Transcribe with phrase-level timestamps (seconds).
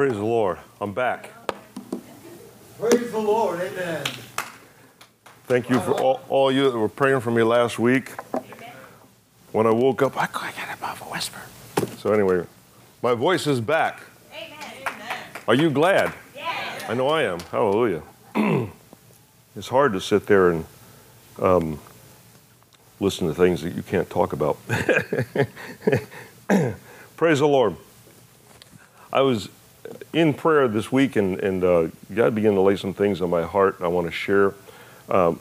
[0.00, 0.56] Praise the Lord.
[0.80, 1.30] I'm back.
[2.78, 3.60] Praise the Lord.
[3.60, 4.02] Amen.
[5.44, 8.08] Thank you for all, all you that were praying for me last week.
[9.52, 11.42] When I woke up, I couldn't get above a whisper.
[11.98, 12.46] So, anyway,
[13.02, 14.00] my voice is back.
[15.46, 16.14] Are you glad?
[16.88, 17.40] I know I am.
[17.50, 18.02] Hallelujah.
[19.54, 20.64] it's hard to sit there and
[21.38, 21.78] um,
[23.00, 24.56] listen to things that you can't talk about.
[27.18, 27.76] Praise the Lord.
[29.12, 29.50] I was
[30.12, 33.42] in prayer this week, and, and uh, God began to lay some things on my
[33.42, 34.54] heart I want to share.
[35.08, 35.40] Um,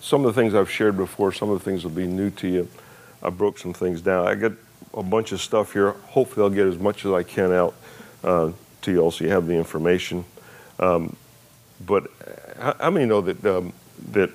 [0.00, 2.48] some of the things I've shared before, some of the things will be new to
[2.48, 2.68] you.
[3.22, 4.26] I broke some things down.
[4.26, 4.52] I got
[4.94, 5.92] a bunch of stuff here.
[5.92, 7.74] Hopefully, I'll get as much as I can out
[8.22, 10.24] uh, to you all so you have the information.
[10.78, 11.16] Um,
[11.84, 12.10] but
[12.58, 13.72] how, how many know that um,
[14.12, 14.30] that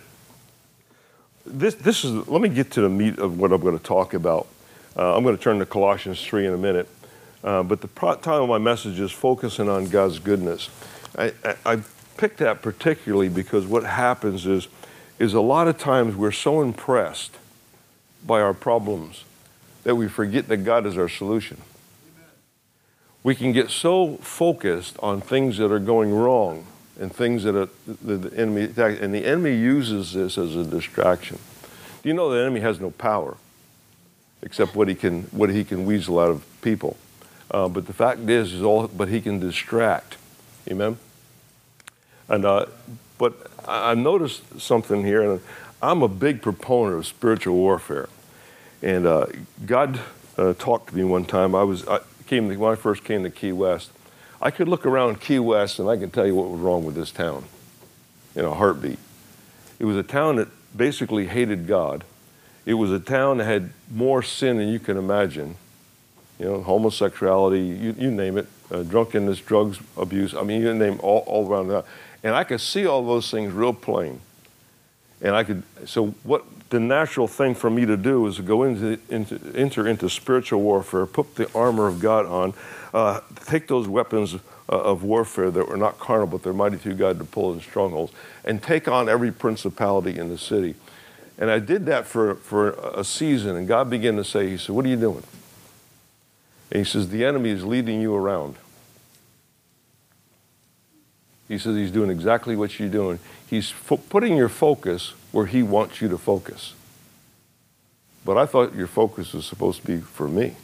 [1.45, 2.27] this this is?
[2.27, 4.47] Let me get to the meat of what I'm going to talk about.
[4.97, 6.87] Uh, I'm going to turn to Colossians three in a minute.
[7.43, 10.69] Uh, but the title of my message is focusing on God's goodness.
[11.17, 11.79] I, I, I
[12.17, 14.67] picked that particularly because what happens is
[15.21, 17.37] is a lot of times we're so impressed
[18.25, 19.23] by our problems
[19.83, 21.57] that we forget that God is our solution.
[23.23, 26.65] We can get so focused on things that are going wrong
[26.99, 31.37] and things that are, the, the enemy and the enemy uses this as a distraction.
[32.01, 33.37] Do you know the enemy has no power
[34.41, 36.97] except what he can what he can weasel out of people?
[37.51, 40.17] Uh, but the fact is, is all but he can distract.
[40.69, 40.97] Amen.
[42.29, 42.65] And uh,
[43.17, 45.41] but I noticed something here, and
[45.81, 48.09] I'm a big proponent of spiritual warfare.
[48.81, 49.27] And uh,
[49.65, 49.99] God
[50.37, 51.53] uh, talked to me one time.
[51.53, 53.91] I was I came when I first came to Key West.
[54.41, 56.95] I could look around Key West and I could tell you what was wrong with
[56.95, 57.43] this town
[58.35, 58.97] in a heartbeat.
[59.77, 62.03] It was a town that basically hated God.
[62.65, 65.57] It was a town that had more sin than you can imagine.
[66.41, 70.33] You know, homosexuality, you, you name it, uh, drunkenness, drugs, abuse.
[70.33, 71.85] I mean, you name all, all around that.
[72.23, 74.21] And I could see all those things real plain.
[75.21, 78.63] And I could, so what the natural thing for me to do is to go
[78.63, 82.55] into, into enter into spiritual warfare, put the armor of God on,
[82.91, 86.95] uh, take those weapons uh, of warfare that were not carnal, but they're mighty through
[86.95, 88.13] God to pull in strongholds,
[88.43, 90.73] and take on every principality in the city.
[91.37, 94.73] And I did that for, for a season, and God began to say, He said,
[94.73, 95.23] What are you doing?
[96.71, 98.55] And He says, The enemy is leading you around.
[101.51, 103.19] He says he's doing exactly what you're doing.
[103.45, 106.73] He's fo- putting your focus where he wants you to focus.
[108.23, 110.55] But I thought your focus was supposed to be for me.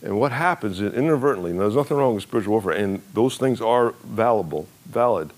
[0.00, 3.60] And what happens is inadvertently, and there's nothing wrong with spiritual warfare, and those things
[3.60, 5.30] are valuable, valid.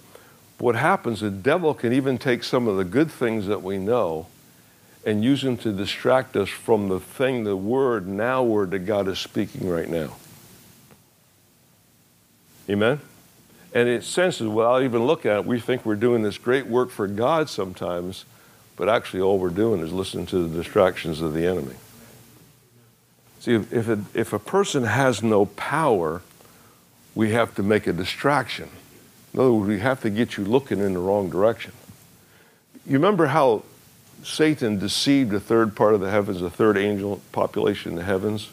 [0.58, 3.78] But what happens, the devil can even take some of the good things that we
[3.78, 4.26] know
[5.04, 9.08] and use them to distract us from the thing, the word, now word that God
[9.08, 10.16] is speaking right now.
[12.70, 13.00] Amen?
[13.74, 16.90] And it senses, without even looking at it, we think we're doing this great work
[16.90, 18.24] for God sometimes,
[18.76, 21.74] but actually all we're doing is listening to the distractions of the enemy.
[23.40, 26.22] See, if, if, it, if a person has no power,
[27.14, 28.68] we have to make a distraction.
[29.34, 31.72] In other words, we have to get you looking in the wrong direction.
[32.86, 33.64] You remember how
[34.22, 38.50] Satan deceived a third part of the heavens, a third angel population in the heavens?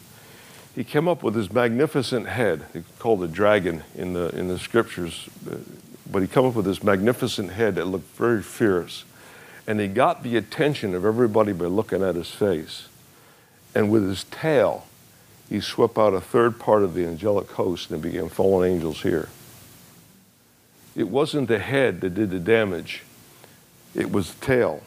[0.74, 2.64] he came up with this magnificent head.
[2.98, 5.56] Called a dragon in the, in the scriptures, uh,
[6.10, 9.04] but he came up with this magnificent head that looked very fierce.
[9.66, 12.88] And he got the attention of everybody by looking at his face.
[13.74, 14.86] And with his tail,
[15.48, 19.28] he swept out a third part of the angelic host and began fallen angels here.
[20.96, 23.02] It wasn't the head that did the damage,
[23.94, 24.82] it was the tail.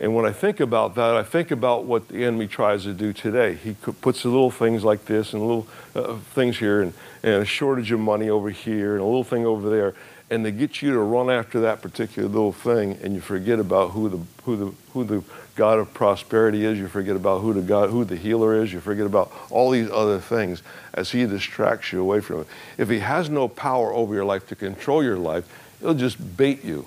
[0.00, 3.12] And when I think about that, I think about what the enemy tries to do
[3.12, 3.54] today.
[3.54, 6.92] He puts little things like this and little uh, things here and,
[7.24, 9.94] and a shortage of money over here and a little thing over there.
[10.30, 13.90] And they get you to run after that particular little thing and you forget about
[13.90, 15.24] who the, who the, who the
[15.56, 16.78] God of prosperity is.
[16.78, 18.72] You forget about who the, God, who the healer is.
[18.72, 20.62] You forget about all these other things
[20.94, 22.46] as he distracts you away from it.
[22.76, 25.48] If he has no power over your life to control your life,
[25.80, 26.86] he'll just bait you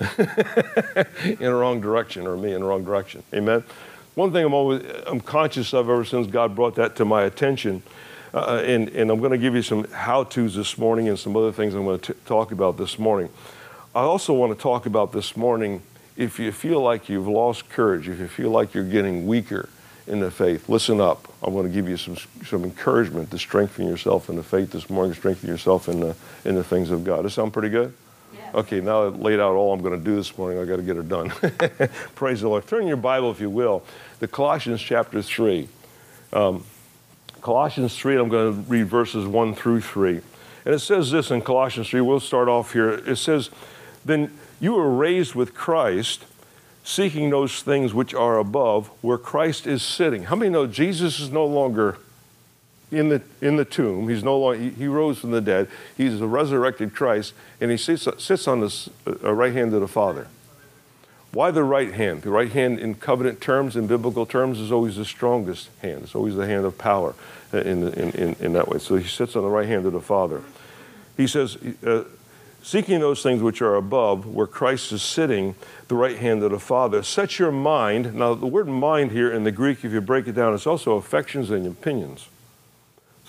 [0.18, 3.22] in the wrong direction or me in the wrong direction.
[3.34, 3.62] Amen.
[4.14, 7.82] One thing I'm always I'm conscious of ever since God brought that to my attention,
[8.32, 11.52] uh, and, and I'm going to give you some how-tos this morning and some other
[11.52, 13.28] things I'm going to talk about this morning.
[13.94, 15.82] I also want to talk about this morning
[16.16, 19.68] if you feel like you've lost courage, if you feel like you're getting weaker
[20.06, 21.32] in the faith, listen up.
[21.42, 24.90] I want to give you some, some encouragement to strengthen yourself in the faith this
[24.90, 27.22] morning, strengthen yourself in the, in the things of God.
[27.22, 27.94] Does that sound pretty good?
[28.52, 30.58] Okay, now I've laid out all I'm going to do this morning.
[30.58, 31.30] I've got to get it done.
[32.16, 32.66] Praise the Lord.
[32.66, 33.84] Turn your Bible, if you will,
[34.18, 35.68] to Colossians chapter 3.
[36.32, 36.64] Um,
[37.42, 40.20] Colossians 3, I'm going to read verses 1 through 3.
[40.64, 42.90] And it says this in Colossians 3, we'll start off here.
[42.90, 43.50] It says,
[44.04, 46.24] Then you were raised with Christ,
[46.82, 50.24] seeking those things which are above, where Christ is sitting.
[50.24, 51.98] How many know Jesus is no longer
[52.90, 54.08] in the, in the tomb.
[54.08, 55.68] He's no longer, he, he rose from the dead.
[55.96, 59.88] He's the resurrected Christ, and he sits, sits on the uh, right hand of the
[59.88, 60.28] Father.
[61.32, 62.22] Why the right hand?
[62.22, 66.02] The right hand, in covenant terms, in biblical terms, is always the strongest hand.
[66.02, 67.14] It's always the hand of power
[67.52, 68.78] in, in, in, in that way.
[68.80, 70.42] So he sits on the right hand of the Father.
[71.16, 71.56] He says,
[71.86, 72.04] uh,
[72.64, 75.54] seeking those things which are above, where Christ is sitting,
[75.86, 77.04] the right hand of the Father.
[77.04, 78.12] Set your mind.
[78.14, 80.96] Now, the word mind here in the Greek, if you break it down, it's also
[80.96, 82.28] affections and opinions.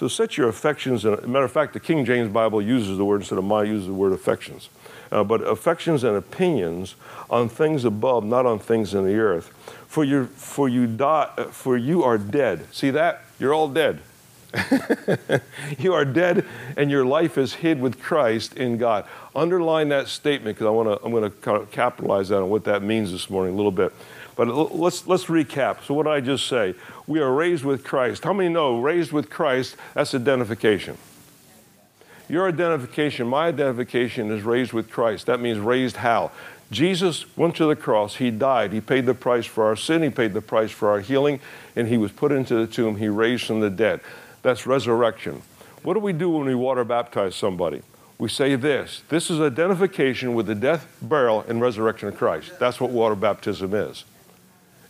[0.02, 3.22] So set your affections, and matter of fact, the King James Bible uses the word
[3.22, 4.70] instead of my uses the word affections.
[5.12, 6.96] Uh, but affections and opinions
[7.30, 9.54] on things above, not on things in the earth.
[9.86, 12.66] For you, for you die, for you are dead.
[12.74, 13.26] See that?
[13.38, 14.00] You're all dead.
[15.78, 19.06] you are dead, and your life is hid with Christ in God.
[19.36, 21.06] Underline that statement because I want to.
[21.06, 23.72] I'm going to kind of capitalize that on what that means this morning a little
[23.72, 23.94] bit.
[24.36, 25.84] But let's, let's recap.
[25.84, 26.74] So, what did I just say?
[27.12, 28.24] We are raised with Christ.
[28.24, 29.76] How many know raised with Christ?
[29.96, 30.98] That's identification.
[32.30, 35.26] Your identification, my identification is raised with Christ.
[35.26, 36.32] That means raised how?
[36.72, 38.16] Jesus went to the cross.
[38.16, 38.72] He died.
[38.72, 40.04] He paid the price for our sin.
[40.04, 41.42] He paid the price for our healing.
[41.76, 42.96] And he was put into the tomb.
[42.96, 44.00] He raised from the dead.
[44.42, 45.42] That's resurrection.
[45.84, 47.82] What do we do when we water baptize somebody?
[48.20, 52.58] We say this this is identification with the death, burial, and resurrection of Christ.
[52.58, 54.06] That's what water baptism is.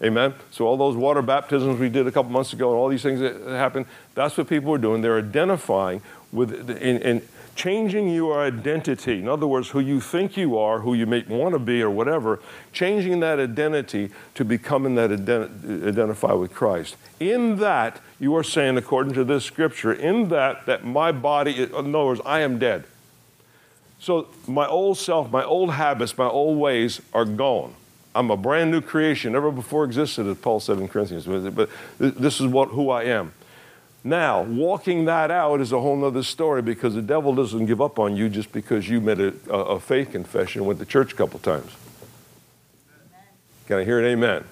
[0.03, 0.33] Amen.
[0.49, 3.19] So all those water baptisms we did a couple months ago and all these things
[3.19, 5.01] that happened, that's what people are doing.
[5.01, 6.01] They're identifying
[6.31, 7.21] with and
[7.55, 9.19] changing your identity.
[9.19, 11.89] In other words, who you think you are, who you may want to be, or
[11.89, 12.39] whatever,
[12.71, 16.95] changing that identity to becoming that ident- identify with Christ.
[17.19, 21.75] In that, you are saying, according to this scripture, in that that my body, in
[21.75, 22.85] other words, I am dead.
[23.99, 27.75] So my old self, my old habits, my old ways are gone.
[28.13, 31.25] I'm a brand new creation, never before existed, as Paul said in Corinthians.
[31.25, 33.33] But this is what who I am.
[34.03, 37.99] Now, walking that out is a whole other story because the devil doesn't give up
[37.99, 41.39] on you just because you made a, a faith confession with the church a couple
[41.39, 41.71] times.
[42.91, 43.25] Amen.
[43.67, 44.43] Can I hear an amen?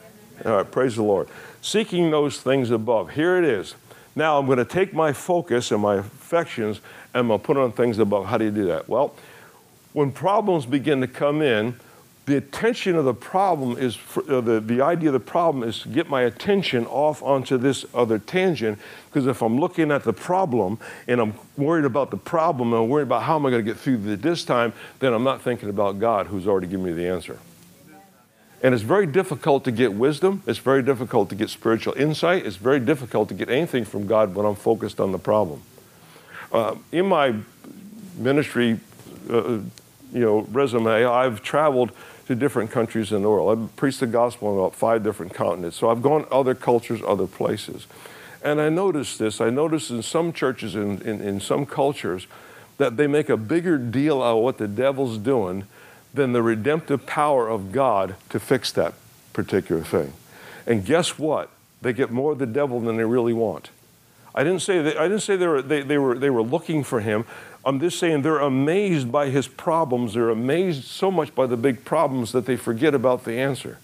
[0.41, 0.51] amen?
[0.51, 1.27] All right, praise the Lord.
[1.61, 3.11] Seeking those things above.
[3.11, 3.73] Here it is.
[4.15, 6.79] Now I'm going to take my focus and my affections
[7.13, 8.27] and I'm going to put on things above.
[8.27, 8.87] How do you do that?
[8.87, 9.15] Well,
[9.93, 11.79] when problems begin to come in,
[12.29, 15.89] the attention of the problem is uh, the, the idea of the problem is to
[15.89, 18.77] get my attention off onto this other tangent
[19.07, 20.77] because if i'm looking at the problem
[21.07, 23.69] and i'm worried about the problem and i'm worried about how am i going to
[23.69, 27.07] get through this time then i'm not thinking about god who's already given me the
[27.07, 27.39] answer.
[28.61, 32.57] And it's very difficult to get wisdom it's very difficult to get spiritual insight it's
[32.57, 35.63] very difficult to get anything from god when i'm focused on the problem.
[36.51, 37.33] Uh, in my
[38.17, 38.79] ministry
[39.31, 39.59] uh,
[40.13, 41.91] you know resume i've traveled
[42.29, 43.57] to different countries in the world.
[43.57, 45.77] I've preached the gospel on about five different continents.
[45.77, 47.87] So I've gone other cultures, other places.
[48.43, 49.41] And I noticed this.
[49.41, 52.27] I noticed in some churches, in, in, in some cultures,
[52.77, 55.65] that they make a bigger deal out of what the devil's doing
[56.13, 58.93] than the redemptive power of God to fix that
[59.33, 60.13] particular thing.
[60.67, 61.49] And guess what?
[61.81, 63.71] They get more of the devil than they really want.
[64.35, 66.83] I didn't say, that, I didn't say they, were, they, they, were, they were looking
[66.83, 67.25] for him.
[67.69, 70.15] I'm just saying they're amazed by his problems.
[70.15, 73.77] They're amazed so much by the big problems that they forget about the answer.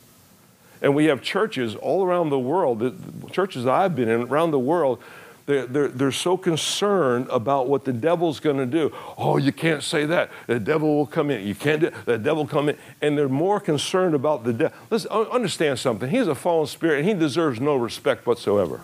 [0.82, 4.60] And we have churches all around the world, the churches I've been in around the
[4.60, 5.02] world,
[5.46, 8.92] they're, they're, they're so concerned about what the devil's going to do.
[9.20, 10.32] Oh, you can't say that.
[10.48, 11.46] The devil will come in.
[11.46, 12.78] You can't do The devil come in.
[13.02, 14.76] And they're more concerned about the devil.
[14.90, 16.10] Listen, understand something.
[16.10, 18.82] He's a fallen spirit and he deserves no respect whatsoever.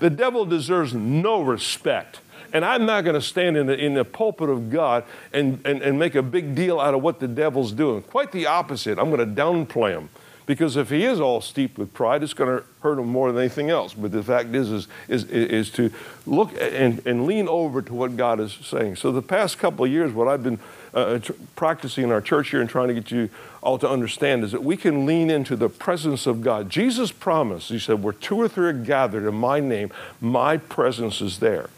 [0.00, 2.20] The devil deserves no respect.
[2.52, 5.82] And I'm not going to stand in the, in the pulpit of God and, and,
[5.82, 8.02] and make a big deal out of what the devil's doing.
[8.02, 8.98] Quite the opposite.
[8.98, 10.08] I'm going to downplay him.
[10.50, 13.40] Because if he is all steeped with pride, it's going to hurt him more than
[13.40, 13.94] anything else.
[13.94, 15.92] But the fact is, is, is, is to
[16.26, 18.96] look and, and lean over to what God is saying.
[18.96, 20.58] So the past couple of years, what I've been
[20.92, 23.30] uh, tr- practicing in our church here and trying to get you
[23.62, 26.68] all to understand is that we can lean into the presence of God.
[26.68, 31.20] Jesus promised, He said, where two or three are gathered in my name, my presence
[31.20, 31.70] is there.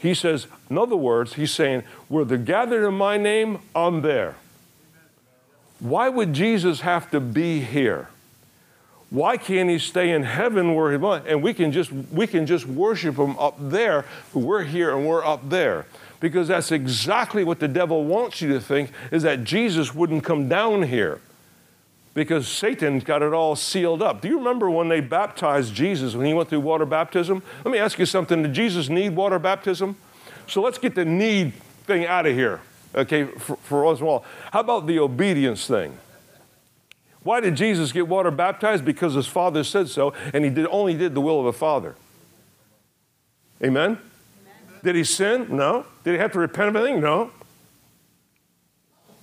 [0.00, 4.36] He says, in other words, he's saying, where they're gathered in my name, I'm there.
[5.78, 8.08] Why would Jesus have to be here?
[9.10, 11.26] Why can't he stay in heaven where he wants?
[11.28, 15.06] And we can just we can just worship him up there, but we're here and
[15.06, 15.86] we're up there.
[16.20, 20.48] Because that's exactly what the devil wants you to think is that Jesus wouldn't come
[20.48, 21.20] down here.
[22.14, 24.20] Because Satan's got it all sealed up.
[24.20, 27.42] Do you remember when they baptized Jesus when he went through water baptism?
[27.64, 28.42] Let me ask you something.
[28.42, 29.96] Did Jesus need water baptism?
[30.46, 31.52] So let's get the need
[31.84, 32.60] thing out of here,
[32.94, 34.24] okay, for, for us all.
[34.52, 35.96] How about the obedience thing?
[37.22, 38.84] Why did Jesus get water baptized?
[38.84, 41.94] Because his Father said so, and he did, only did the will of the Father.
[43.62, 43.90] Amen?
[43.92, 43.98] Amen?
[44.82, 45.46] Did he sin?
[45.50, 45.84] No.
[46.02, 47.00] Did he have to repent of anything?
[47.00, 47.30] No.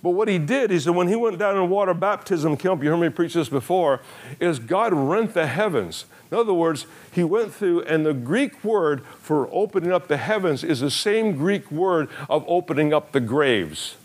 [0.07, 2.89] But what he did is that when he went down in water baptism camp, you
[2.89, 3.99] heard me preach this before,
[4.39, 6.05] is God rent the heavens.
[6.31, 10.63] In other words, he went through, and the Greek word for opening up the heavens
[10.63, 13.97] is the same Greek word of opening up the graves.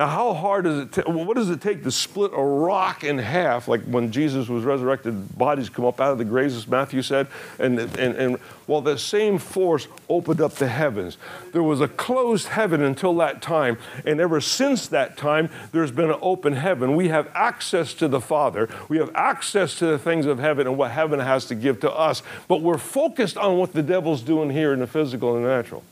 [0.00, 0.92] Now, how hard does it?
[0.92, 3.68] Ta- what does it take to split a rock in half?
[3.68, 7.26] Like when Jesus was resurrected, bodies come up out of the graves, as Matthew said,
[7.58, 11.18] and and and well, the same force opened up the heavens.
[11.52, 13.76] There was a closed heaven until that time,
[14.06, 16.96] and ever since that time, there's been an open heaven.
[16.96, 18.70] We have access to the Father.
[18.88, 21.92] We have access to the things of heaven and what heaven has to give to
[21.92, 22.22] us.
[22.48, 25.84] But we're focused on what the devil's doing here in the physical and the natural.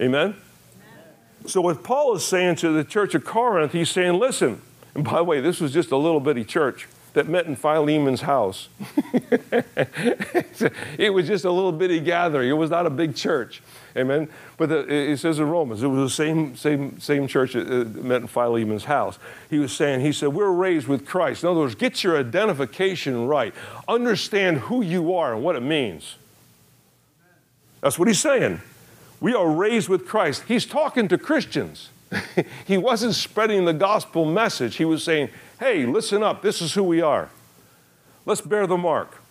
[0.00, 0.34] Amen.
[1.48, 4.60] So, what Paul is saying to the church of Corinth, he's saying, listen,
[4.94, 8.20] and by the way, this was just a little bitty church that met in Philemon's
[8.20, 8.68] house.
[10.98, 12.50] it was just a little bitty gathering.
[12.50, 13.62] It was not a big church.
[13.96, 14.28] Amen.
[14.58, 18.04] But the, it says in Romans, it was the same, same, same church uh, that
[18.04, 19.18] met in Philemon's house.
[19.48, 21.42] He was saying, he said, we're raised with Christ.
[21.42, 23.54] In other words, get your identification right.
[23.88, 26.16] Understand who you are and what it means.
[27.80, 28.60] That's what he's saying.
[29.20, 30.44] We are raised with Christ.
[30.46, 31.90] He's talking to Christians.
[32.66, 34.76] he wasn't spreading the gospel message.
[34.76, 36.42] He was saying, hey, listen up.
[36.42, 37.30] This is who we are.
[38.24, 39.22] Let's bear the mark.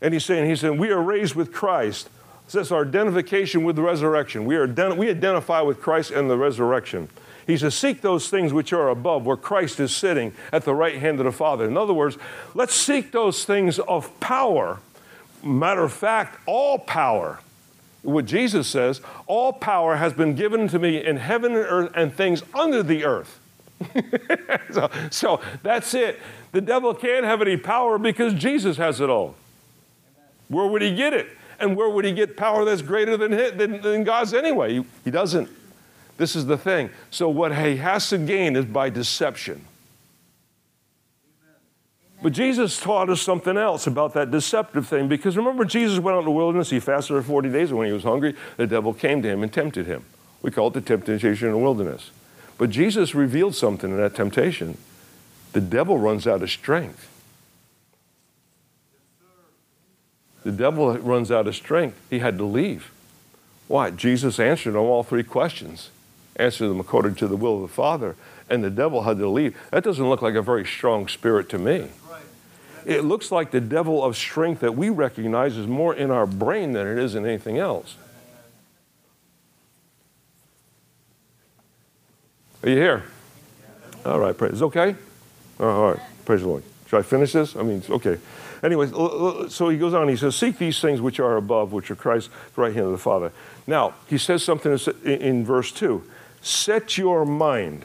[0.00, 2.08] And he's saying, he said, we are raised with Christ.
[2.52, 4.44] That's our identification with the resurrection.
[4.44, 7.08] We, are, we identify with Christ and the resurrection.
[7.46, 10.96] He says, Seek those things which are above, where Christ is sitting at the right
[10.96, 11.66] hand of the Father.
[11.66, 12.16] In other words,
[12.54, 14.80] let's seek those things of power.
[15.42, 17.40] Matter of fact, all power
[18.04, 22.14] what Jesus says, all power has been given to me in heaven and earth and
[22.14, 23.40] things under the earth.
[24.70, 26.20] so, so, that's it.
[26.52, 29.34] The devil can't have any power because Jesus has it all.
[30.48, 31.28] Where would he get it?
[31.58, 34.74] And where would he get power that's greater than, than, than God's anyway?
[34.74, 35.48] He, he doesn't.
[36.16, 36.90] This is the thing.
[37.10, 39.64] So, what he has to gain is by deception.
[42.24, 46.20] But Jesus taught us something else about that deceptive thing because remember, Jesus went out
[46.20, 48.94] in the wilderness, he fasted for 40 days, and when he was hungry, the devil
[48.94, 50.06] came to him and tempted him.
[50.40, 52.12] We call it the temptation in the wilderness.
[52.56, 54.78] But Jesus revealed something in that temptation.
[55.52, 57.10] The devil runs out of strength.
[60.44, 62.00] The devil runs out of strength.
[62.08, 62.90] He had to leave.
[63.68, 63.90] Why?
[63.90, 65.90] Jesus answered on all three questions,
[66.36, 68.16] answered them according to the will of the Father,
[68.48, 69.54] and the devil had to leave.
[69.70, 71.90] That doesn't look like a very strong spirit to me
[72.86, 76.72] it looks like the devil of strength that we recognize is more in our brain
[76.72, 77.96] than it is in anything else.
[82.62, 83.04] Are you here?
[84.04, 84.54] All right, praise.
[84.54, 84.96] Is okay?
[85.60, 86.62] Oh, all right, praise the Lord.
[86.88, 87.56] Should I finish this?
[87.56, 88.18] I mean, okay.
[88.62, 88.90] Anyways,
[89.52, 90.08] so he goes on.
[90.08, 92.92] He says, "Seek these things which are above, which are Christ, the right hand of
[92.92, 93.32] the Father."
[93.66, 96.02] Now he says something in verse two:
[96.40, 97.84] "Set your mind."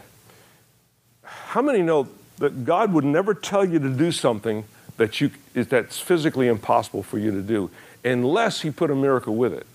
[1.24, 4.64] How many know that God would never tell you to do something
[5.00, 7.72] that you, that's physically impossible for you to do
[8.04, 9.66] unless He put a miracle with it.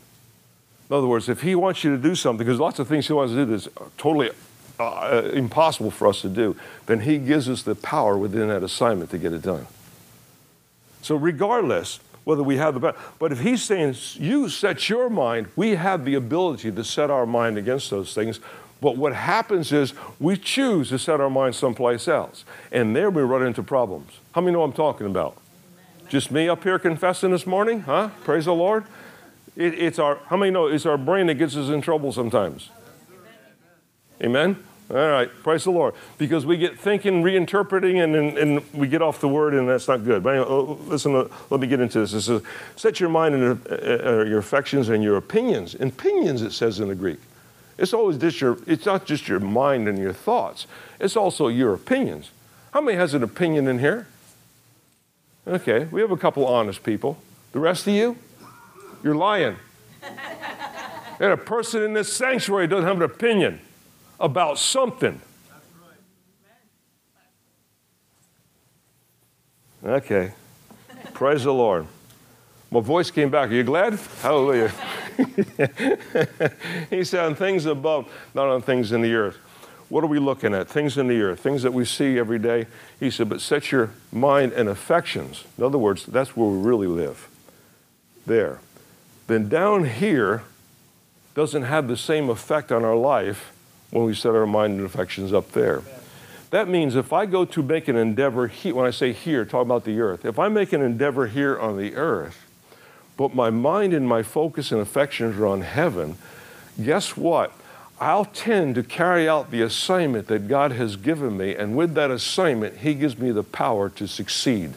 [0.91, 3.15] In other words, if He wants you to do something, because lots of things He
[3.15, 4.31] wants to do that's totally
[4.79, 9.11] uh, impossible for us to do, then He gives us the power within that assignment
[9.11, 9.67] to get it done.
[11.01, 15.71] So, regardless whether we have the but if He's saying you set your mind, we
[15.71, 18.41] have the ability to set our mind against those things
[18.85, 22.45] but what happens is we choose to set our minds someplace else.
[22.71, 24.13] And there we run into problems.
[24.33, 25.39] How many know I'm talking about?
[26.11, 27.81] Just me up here confessing this morning?
[27.81, 28.11] Huh?
[28.25, 28.85] Praise the Lord.
[29.57, 32.69] It, it's our, how many know it's our brain that gets us in trouble sometimes?
[34.23, 34.63] Amen?
[34.91, 35.95] All right, praise the Lord.
[36.19, 39.89] Because we get thinking, reinterpreting, and, and, and we get off the word, and that's
[39.89, 40.23] not good.
[40.23, 42.13] But anyway, oh, listen, uh, let me get into this.
[42.13, 42.43] This is
[42.77, 45.75] set your mind and uh, uh, your affections and your opinions.
[45.75, 47.19] Opinions, it says in the Greek.
[47.77, 50.67] It's always just your, it's not just your mind and your thoughts,
[51.01, 52.31] it's also your opinions.
[52.73, 54.07] How many has an opinion in here?
[55.47, 57.19] Okay, we have a couple honest people.
[57.53, 58.17] The rest of you,
[59.03, 59.57] you're lying.
[61.21, 63.61] and a person in this sanctuary doesn't have an opinion
[64.19, 65.21] about something.
[69.85, 70.33] Okay.
[71.13, 71.87] Praise the Lord.
[72.71, 73.51] My voice came back.
[73.51, 73.95] Are you glad?
[74.23, 74.73] Hallelujah.
[76.91, 79.37] he said, on things above, not on things in the earth.
[79.89, 80.69] what are we looking at?
[80.69, 82.67] Things in the earth, things that we see every day.
[82.99, 85.45] He said, but set your mind and affections.
[85.59, 87.29] In other words, that's where we really live.
[88.27, 88.61] There.
[89.27, 90.43] Then down here
[91.35, 93.53] doesn't have the same effect on our life
[93.91, 95.83] when we set our mind and affections up there.
[96.51, 99.63] That means if I go to make an endeavor, here, when I say here, talk
[99.63, 102.44] about the earth, if I make an endeavor here on the earth,
[103.17, 106.17] but my mind and my focus and affections are on heaven,
[106.83, 107.53] guess what?
[108.01, 112.11] I'll tend to carry out the assignment that God has given me, and with that
[112.11, 114.75] assignment, He gives me the power to succeed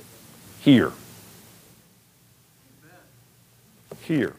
[0.62, 0.92] here.
[4.02, 4.36] Here.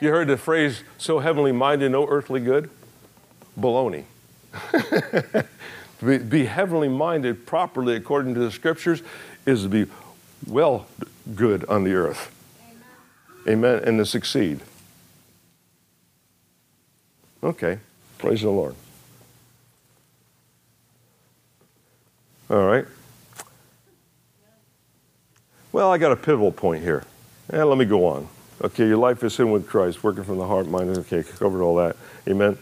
[0.00, 2.70] You heard the phrase, so heavenly minded, no earthly good?
[3.58, 4.04] Baloney.
[6.04, 9.02] be, be heavenly minded properly according to the scriptures
[9.44, 9.86] is to be
[10.46, 10.86] well
[11.34, 12.34] good on the earth.
[13.46, 13.64] Amen.
[13.64, 13.84] Amen.
[13.84, 14.60] And to succeed.
[17.42, 17.78] Okay.
[18.18, 18.74] Praise the Lord.
[22.50, 22.86] All right.
[25.70, 27.04] Well, I got a pivotal point here.
[27.50, 28.28] And let me go on.
[28.60, 31.76] Okay, your life is in with Christ, working from the heart, mind, okay, covered all
[31.76, 31.96] that.
[32.26, 32.58] Amen.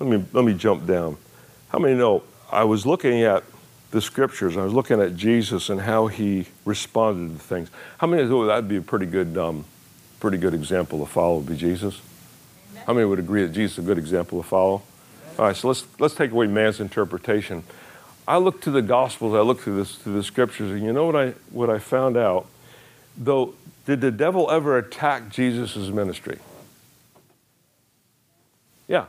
[0.00, 1.18] Let me let me jump down.
[1.68, 3.44] How many know I was looking at
[3.92, 7.70] the scriptures, I was looking at Jesus and how he responded to things.
[7.98, 9.64] How many Oh, that'd be a pretty good um,
[10.18, 12.00] pretty good example to follow would be Jesus?
[12.72, 12.84] Amen.
[12.86, 14.82] How many would agree that Jesus is a good example to follow?
[15.38, 17.62] All right, so let's let's take away man's interpretation.
[18.26, 21.04] I look to the Gospels, I look through this through the Scriptures, and you know
[21.04, 22.46] what I what I found out?
[23.16, 26.38] Though, did the devil ever attack Jesus' ministry?
[28.88, 29.06] Yeah.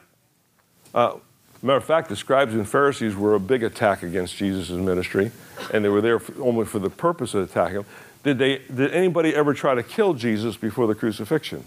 [0.94, 1.16] Uh,
[1.64, 5.32] matter of fact, the scribes and Pharisees were a big attack against Jesus' ministry,
[5.74, 7.86] and they were there for, only for the purpose of attacking him.
[8.24, 11.66] Did, they, did anybody ever try to kill Jesus before the crucifixion?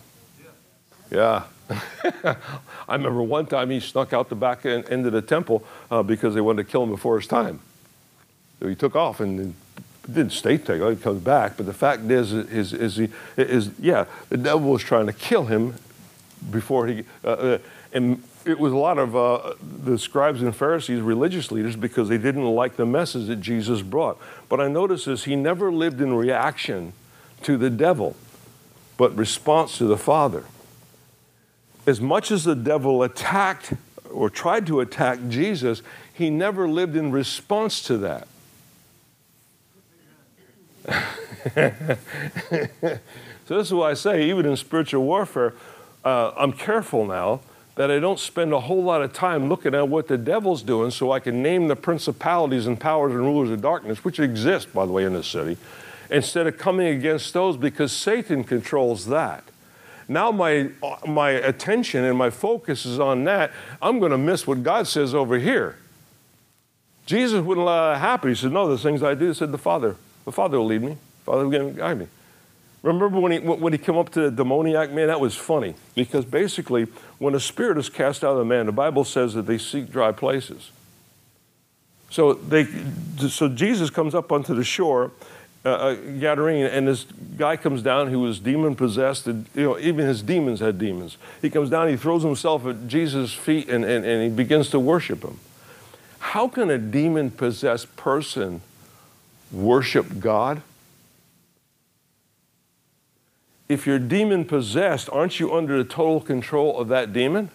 [1.11, 1.45] Yeah.
[2.25, 2.37] I
[2.89, 6.41] remember one time he snuck out the back end, of the temple uh, because they
[6.41, 7.61] wanted to kill him before his time.
[8.61, 9.55] So he took off and
[10.07, 10.91] didn't stay there.
[10.91, 11.57] He comes back.
[11.57, 15.47] But the fact is, is, is, he, is yeah, the devil was trying to kill
[15.47, 15.75] him
[16.51, 17.59] before he, uh, uh,
[17.93, 22.17] and it was a lot of uh, the scribes and Pharisees, religious leaders, because they
[22.17, 24.19] didn't like the message that Jesus brought.
[24.49, 26.93] But I notice is he never lived in reaction
[27.43, 28.15] to the devil,
[28.97, 30.45] but response to the Father.
[31.87, 33.73] As much as the devil attacked
[34.11, 35.83] or tried to attack Jesus,
[36.15, 38.29] he never lived in response to that.
[43.45, 45.55] so this is why I say, even in spiritual warfare,
[46.05, 47.41] uh, I'm careful now
[47.77, 50.91] that I don't spend a whole lot of time looking at what the devil's doing
[50.91, 54.87] so I can name the principalities and powers and rulers of darkness, which exist, by
[54.87, 55.59] the way, in this city,
[56.11, 59.45] instead of coming against those because Satan controls that.
[60.09, 60.71] Now my,
[61.07, 63.53] my attention and my focus is on that.
[63.83, 65.77] I'm going to miss what God says over here.
[67.05, 68.31] Jesus wouldn't let that happen.
[68.31, 69.97] He said, No, the things I do, said the Father.
[70.25, 70.93] The Father will lead me.
[70.93, 72.07] The Father will guide me.
[72.83, 75.09] Remember when he, when he came up to the demoniac man?
[75.09, 76.87] That was funny because basically,
[77.19, 79.91] when a spirit is cast out of a man, the Bible says that they seek
[79.91, 80.71] dry places.
[82.11, 82.67] So, they,
[83.29, 85.11] so Jesus comes up onto the shore,
[85.65, 87.05] uh, uh, Gadarene, and this
[87.37, 89.27] guy comes down who was demon possessed.
[89.27, 91.17] You know, even his demons had demons.
[91.43, 94.79] He comes down, he throws himself at Jesus' feet, and, and, and he begins to
[94.79, 95.41] worship him.
[96.19, 98.61] How can a demon possessed person
[99.51, 100.63] worship God?
[103.69, 107.51] If you're demon possessed, aren't you under the total control of that demon?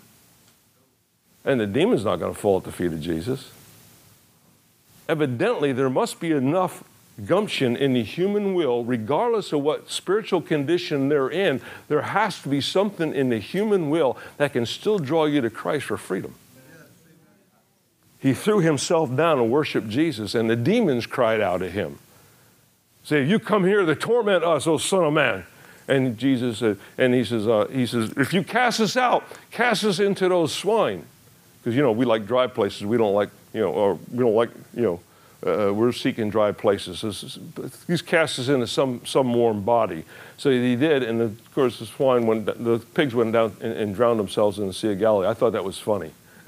[1.45, 3.51] And the demon's not going to fall at the feet of Jesus.
[5.09, 6.83] Evidently, there must be enough
[7.25, 12.49] gumption in the human will, regardless of what spiritual condition they're in, there has to
[12.49, 16.35] be something in the human will that can still draw you to Christ for freedom.
[18.19, 21.97] He threw himself down and worshiped Jesus, and the demons cried out at him.
[23.03, 25.45] Say, you come here to torment us, O Son of Man.
[25.91, 29.83] And Jesus said, and he says, uh, he says, if you cast us out, cast
[29.83, 31.05] us into those swine.
[31.59, 32.85] Because, you know, we like dry places.
[32.85, 34.99] We don't like, you know, or we don't like, you know,
[35.45, 37.01] uh, we're seeking dry places.
[37.87, 40.05] He's cast us into some, some warm body.
[40.37, 43.93] So he did, and of course the swine went, the pigs went down and, and
[43.93, 45.27] drowned themselves in the Sea of Galilee.
[45.27, 46.11] I thought that was funny.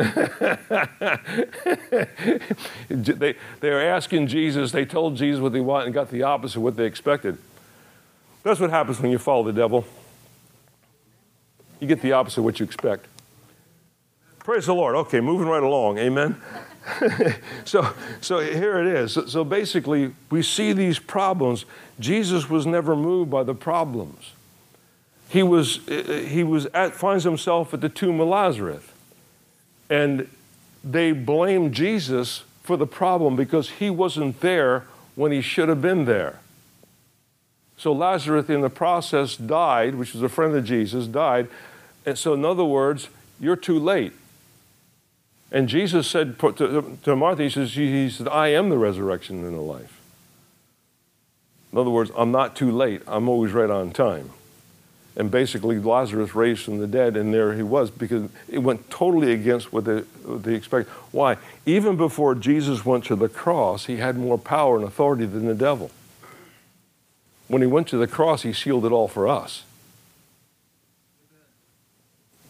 [2.90, 6.58] they, they were asking Jesus, they told Jesus what they wanted and got the opposite
[6.58, 7.38] of what they expected.
[8.44, 9.86] That's what happens when you follow the devil.
[11.80, 13.08] You get the opposite of what you expect.
[14.40, 14.96] Praise the Lord.
[14.96, 15.98] Okay, moving right along.
[15.98, 16.42] Amen.
[17.66, 19.14] so, so here it is.
[19.14, 21.66] So, so basically, we see these problems.
[22.00, 24.34] Jesus was never moved by the problems.
[25.30, 28.84] he was, eh, eh, he was at, finds himself at the tomb of Lazarus.
[29.90, 30.28] And
[30.84, 36.06] they blame Jesus for the problem because he wasn't there when he should have been
[36.06, 36.40] there.
[37.84, 41.50] So Lazarus, in the process, died, which was a friend of Jesus, died.
[42.06, 43.10] And so, in other words,
[43.41, 44.13] you're too late.
[45.52, 49.54] And Jesus said to, to Martha, he says, he said, I am the resurrection and
[49.54, 50.00] the life.
[51.74, 53.02] In other words, I'm not too late.
[53.06, 54.30] I'm always right on time.
[55.17, 59.34] And basically, Lazarus raised from the dead, and there he was because it went totally
[59.34, 60.89] against what they, what they expected.
[61.12, 61.36] Why?
[61.65, 65.54] Even before Jesus went to the cross, he had more power and authority than the
[65.54, 65.91] devil.
[67.54, 69.62] When he went to the cross, he sealed it all for us.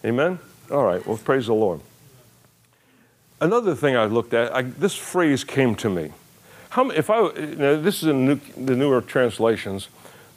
[0.06, 0.40] Amen?
[0.72, 1.82] All right, well, praise the Lord.
[3.42, 6.14] Another thing I looked at, I, this phrase came to me.
[6.70, 9.90] How, if I, this is in new, the newer translations.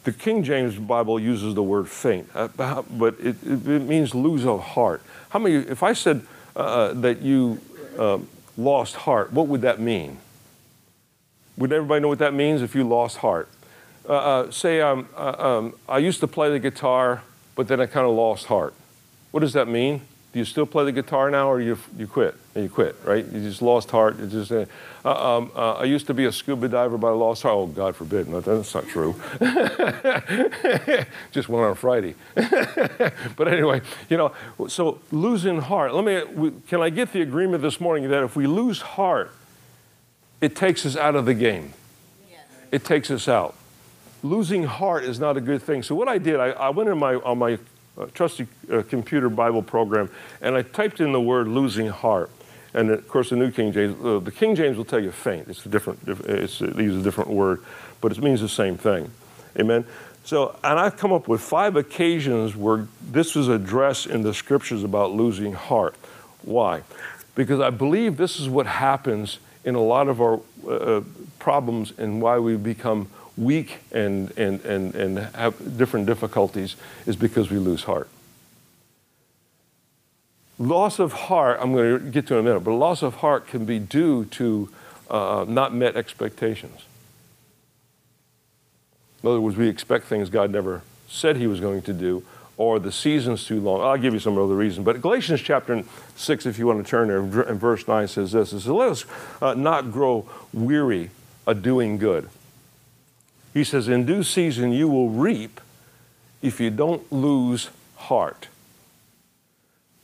[0.03, 2.49] The King James Bible uses the word faint, uh,
[2.91, 5.01] but it, it, means lose of heart.
[5.29, 6.27] How many, if I said
[6.57, 7.61] uh, uh, that you
[7.97, 8.19] uh,
[8.57, 10.19] lost heart, what would that mean?
[11.57, 13.49] Would everybody know what that means if you lost heart?
[14.09, 17.23] Uh, uh, say um, um, I used to play the guitar,
[17.57, 18.75] but then I kind of lost heart.
[19.33, 20.03] What does that mean?
[20.33, 22.35] Do you still play the guitar now, or you you quit?
[22.55, 23.25] And you quit, right?
[23.25, 24.19] You just lost heart.
[24.19, 24.53] You just.
[24.53, 24.67] Uh,
[25.05, 27.55] um, uh, I used to be a scuba diver, but I lost heart.
[27.55, 28.29] Oh, God forbid!
[28.29, 29.15] No, that's not true.
[31.33, 32.17] just went on Friday.
[32.35, 34.33] but anyway, you know.
[34.69, 35.95] So losing heart.
[35.95, 36.53] Let me.
[36.69, 39.33] Can I get the agreement this morning that if we lose heart,
[40.43, 41.73] it takes us out of the game.
[42.31, 42.41] Yes.
[42.71, 43.55] It takes us out.
[44.27, 45.83] Losing heart is not a good thing.
[45.83, 47.59] So what I did, I, I went in my on my
[47.97, 50.11] uh, trusty uh, computer Bible program,
[50.41, 52.31] and I typed in the word losing heart.
[52.75, 55.49] And of course, the New King James, uh, the King James will tell you faint.
[55.49, 57.63] It's a different, it's, it uses a different word,
[58.01, 59.11] but it means the same thing.
[59.59, 59.87] Amen.
[60.25, 64.83] So, and I've come up with five occasions where this was addressed in the scriptures
[64.83, 65.95] about losing heart.
[66.43, 66.83] Why?
[67.37, 71.03] Because I believe this is what happens in a lot of our uh,
[71.39, 77.51] problems and why we become weak and, and, and, and have different difficulties is because
[77.51, 78.09] we lose heart.
[80.59, 83.47] Loss of heart, I'm going to get to in a minute, but loss of heart
[83.47, 84.71] can be due to
[85.11, 86.83] uh, not met expectations.
[89.23, 92.25] In other words, we expect things God never said He was going to do,
[92.57, 93.83] or the season's too long.
[93.83, 94.83] I'll give you some other reason.
[94.83, 95.83] But Galatians chapter
[96.17, 98.91] 6, if you want to turn there, and verse 9 says this it says, Let
[98.91, 99.05] us
[99.43, 101.11] uh, not grow weary
[101.47, 102.31] of doing good.
[103.57, 105.63] He says, In due season you will reap
[106.43, 108.49] if you don't lose heart.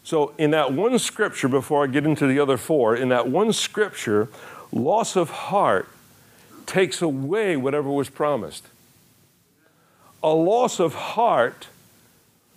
[0.02, 3.52] So, in that one scripture, before I get into the other four, in that one
[3.52, 4.30] scripture,
[4.72, 5.86] loss of heart
[6.64, 8.68] takes away whatever was promised.
[10.22, 11.66] A loss of heart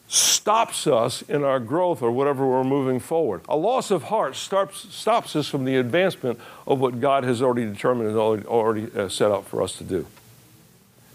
[0.08, 3.42] stops us in our growth or whatever we're moving forward.
[3.50, 7.66] A loss of heart stops, stops us from the advancement of what God has already
[7.66, 10.08] determined and already, already uh, set out for us to do.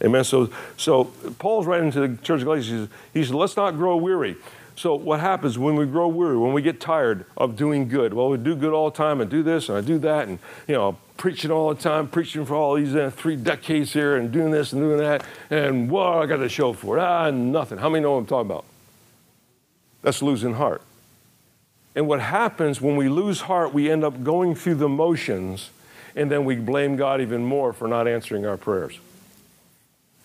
[0.03, 0.25] Amen.
[0.25, 1.05] So, so
[1.39, 2.89] Paul's writing to the church of Galatians.
[3.13, 4.37] He says, let's not grow weary.
[4.77, 8.15] So what happens when we grow weary, when we get tired of doing good?
[8.15, 10.39] Well, we do good all the time and do this and I do that and,
[10.67, 14.33] you know, preaching all the time, preaching for all these uh, three decades here and
[14.33, 15.23] doing this and doing that.
[15.51, 17.03] And, well, I got a show for it.
[17.03, 17.77] Ah, nothing.
[17.77, 18.65] How many know what I'm talking about?
[20.01, 20.81] That's losing heart.
[21.95, 25.69] And what happens when we lose heart, we end up going through the motions
[26.17, 28.99] and then we blame God even more for not answering our prayers.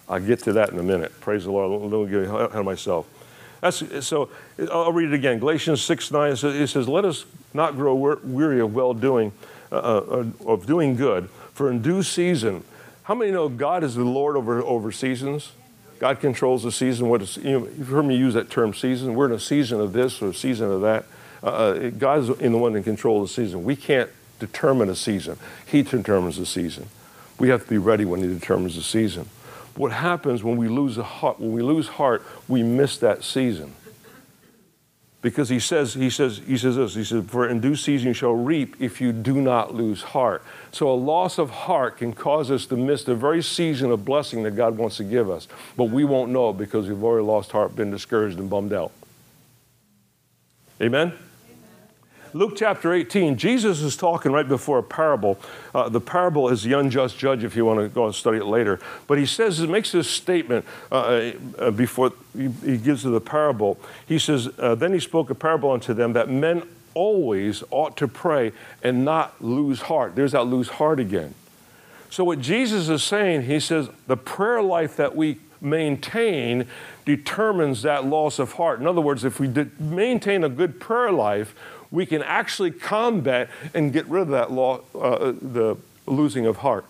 [0.08, 1.20] I'll get to that in a minute.
[1.20, 1.82] Praise the Lord.
[1.82, 3.08] Let me get ahead of myself.
[3.62, 4.30] That's, so
[4.72, 5.40] I'll read it again.
[5.40, 9.32] Galatians 6 9, it says, Let us not grow weary of well doing,
[9.72, 12.64] uh, uh, of doing good, for in due season.
[13.04, 15.54] How many know God is the Lord over, over seasons?
[16.00, 17.08] God controls the season.
[17.08, 19.16] What is, you know, you've heard me use that term season.
[19.16, 21.06] We're in a season of this or a season of that.
[21.42, 23.64] Uh, uh God's in the one in control the season.
[23.64, 26.90] We can't determine a season, He determines the season.
[27.40, 29.30] We have to be ready when He determines the season
[29.76, 33.74] what happens when we lose heart, when we lose heart, we miss that season.
[35.22, 38.14] Because he says, he says, he says this, he says, for in due season you
[38.14, 40.44] shall reap if you do not lose heart.
[40.72, 44.44] So a loss of heart can cause us to miss the very season of blessing
[44.44, 45.48] that God wants to give us.
[45.76, 48.92] But we won't know because we've already lost heart, been discouraged and bummed out.
[50.80, 51.14] Amen?
[52.36, 55.40] Luke chapter 18, Jesus is talking right before a parable.
[55.74, 58.46] Uh, the parable is the unjust judge, if you want to go and study it
[58.46, 58.78] later.
[59.08, 63.80] But he says, he makes this statement uh, uh, before he, he, gives the parable.
[64.06, 68.08] He says, uh, Then he spoke a parable unto them that men always ought to
[68.10, 68.52] pray
[68.84, 70.18] and not lose heart.
[70.18, 71.36] There's that lose heart again.
[72.10, 76.68] So, what Jesus is saying, he says, the prayer life that we maintain
[77.06, 78.80] determines that loss of heart.
[78.80, 79.48] In other words, if we
[79.80, 81.56] maintain a good prayer life,
[81.96, 86.86] we can actually combat and get rid of that law, uh, the losing of heart.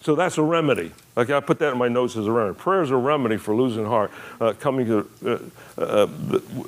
[0.00, 0.92] So that's a remedy.
[1.16, 2.56] Like I put that in my notes as a remedy.
[2.56, 4.12] Prayer is a remedy for losing heart.
[4.40, 6.06] Uh, coming to, uh, uh,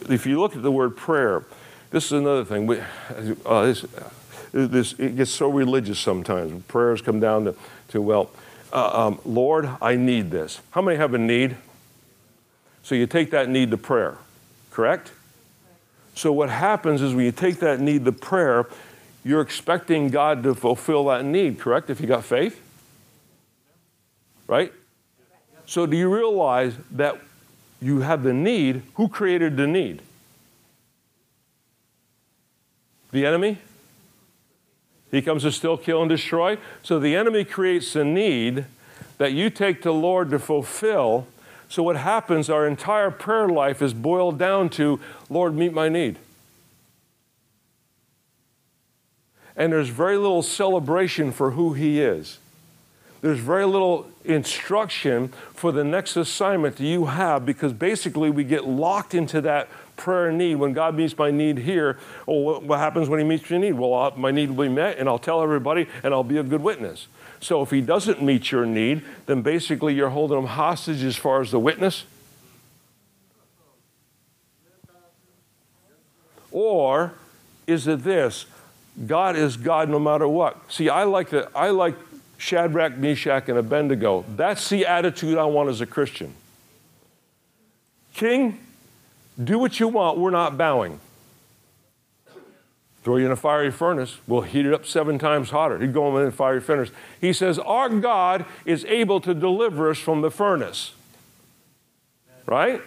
[0.09, 1.45] if you look at the word prayer,
[1.91, 2.67] this is another thing.
[2.67, 2.81] We,
[3.47, 3.85] uh, this,
[4.53, 6.65] this, it gets so religious sometimes.
[6.65, 7.55] Prayers come down to,
[7.89, 8.31] to well,
[8.73, 10.61] uh, um, Lord, I need this.
[10.71, 11.57] How many have a need?
[12.83, 14.17] So you take that need to prayer,
[14.71, 15.13] correct?
[16.15, 18.67] So what happens is when you take that need to prayer,
[19.25, 21.91] you're expecting God to fulfill that need, correct?
[21.91, 22.61] If you got faith?
[24.47, 24.73] Right?
[25.67, 27.21] So do you realize that
[27.81, 28.83] you have the need?
[28.95, 30.03] Who created the need?
[33.13, 33.59] The enemy?
[35.11, 36.59] He comes to still kill and destroy.
[36.83, 38.65] So the enemy creates a need
[39.19, 41.27] that you take to Lord to fulfill.
[41.71, 44.99] So what happens, our entire prayer life is boiled down to,
[45.31, 46.19] Lord, meet my need.
[49.55, 52.39] And there's very little celebration for who He is.
[53.21, 58.67] There's very little instruction for the next assignment that you have because basically we get
[58.67, 60.57] locked into that prayer need.
[60.57, 63.73] When God meets my need here, oh, well, what happens when He meets your need?
[63.73, 66.43] Well, uh, my need will be met, and I'll tell everybody, and I'll be a
[66.43, 67.07] good witness.
[67.41, 71.43] So if He doesn't meet your need, then basically you're holding Him hostage as far
[71.43, 72.05] as the witness.
[76.51, 77.13] Or
[77.67, 78.47] is it this?
[79.07, 80.57] God is God no matter what.
[80.73, 81.95] See, I like the I like
[82.41, 84.25] Shadrach, Meshach, and Abednego.
[84.35, 86.33] That's the attitude I want as a Christian.
[88.15, 88.59] King,
[89.43, 91.01] do what you want, we're not bowing.
[93.03, 95.79] Throw you in a fiery furnace, we'll heat it up seven times hotter.
[95.79, 96.91] He'd go in a fiery furnace.
[97.21, 100.93] He says, Our God is able to deliver us from the furnace.
[102.47, 102.81] Right?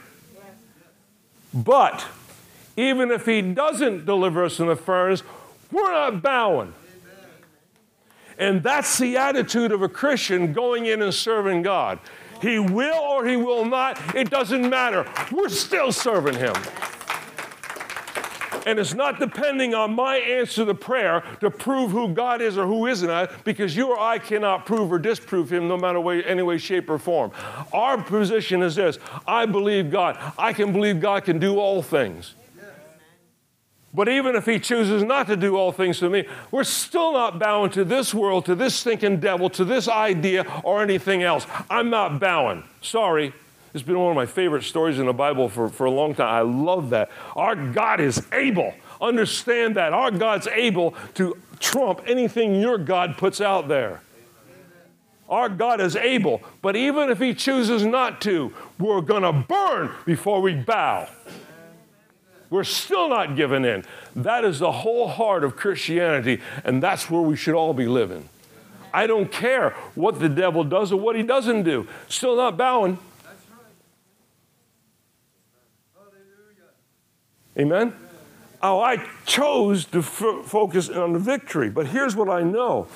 [1.54, 2.08] But
[2.76, 5.22] even if He doesn't deliver us from the furnace,
[5.72, 6.74] we're not bowing.
[8.38, 12.00] And that's the attitude of a Christian going in and serving God.
[12.42, 15.10] He will or he will not, it doesn't matter.
[15.32, 16.56] We're still serving him.
[18.66, 22.58] And it's not depending on my answer to the prayer to prove who God is
[22.58, 26.00] or who isn't, uh, because you or I cannot prove or disprove Him no matter
[26.00, 27.32] way, any way, shape, or form.
[27.74, 30.18] Our position is this I believe God.
[30.38, 32.36] I can believe God can do all things.
[33.94, 37.38] But even if he chooses not to do all things to me, we're still not
[37.38, 41.46] bowing to this world, to this stinking devil, to this idea, or anything else.
[41.70, 42.64] I'm not bowing.
[42.82, 43.34] Sorry.
[43.74, 46.28] It's been one of my favorite stories in the Bible for, for a long time.
[46.28, 47.10] I love that.
[47.36, 48.74] Our God is able.
[49.02, 49.94] Understand that.
[49.94, 54.02] Our God's able to trump anything your God puts out there.
[55.30, 56.42] Our God is able.
[56.62, 61.08] But even if He chooses not to, we're going to burn before we bow.
[62.54, 63.84] We're still not giving in.
[64.16, 68.30] That is the whole heart of Christianity, and that's where we should all be living.
[68.94, 71.88] I don't care what the devil does or what he doesn't do.
[72.10, 73.00] Still not bowing.
[77.58, 77.92] Amen?
[78.62, 82.88] Oh, I chose to f- focus on the victory, but here's what I know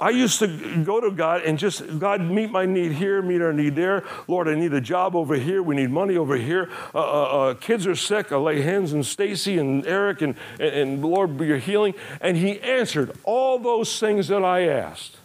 [0.00, 3.52] I used to go to God and just, God, meet my need here, meet our
[3.52, 4.02] need there.
[4.26, 5.62] Lord, I need a job over here.
[5.62, 6.68] We need money over here.
[6.92, 8.32] Uh, uh, uh, kids are sick.
[8.32, 11.94] I lay hands on Stacy and Eric and, and, and Lord, be your healing.
[12.20, 15.16] And He answered all those things that I asked.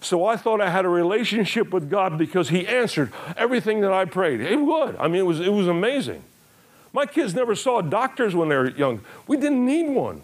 [0.00, 4.06] So I thought I had a relationship with God because He answered everything that I
[4.06, 4.40] prayed.
[4.40, 4.96] It would.
[4.96, 6.22] I mean, it was, it was amazing.
[6.94, 9.02] My kids never saw doctors when they were young.
[9.26, 10.22] We didn't need one.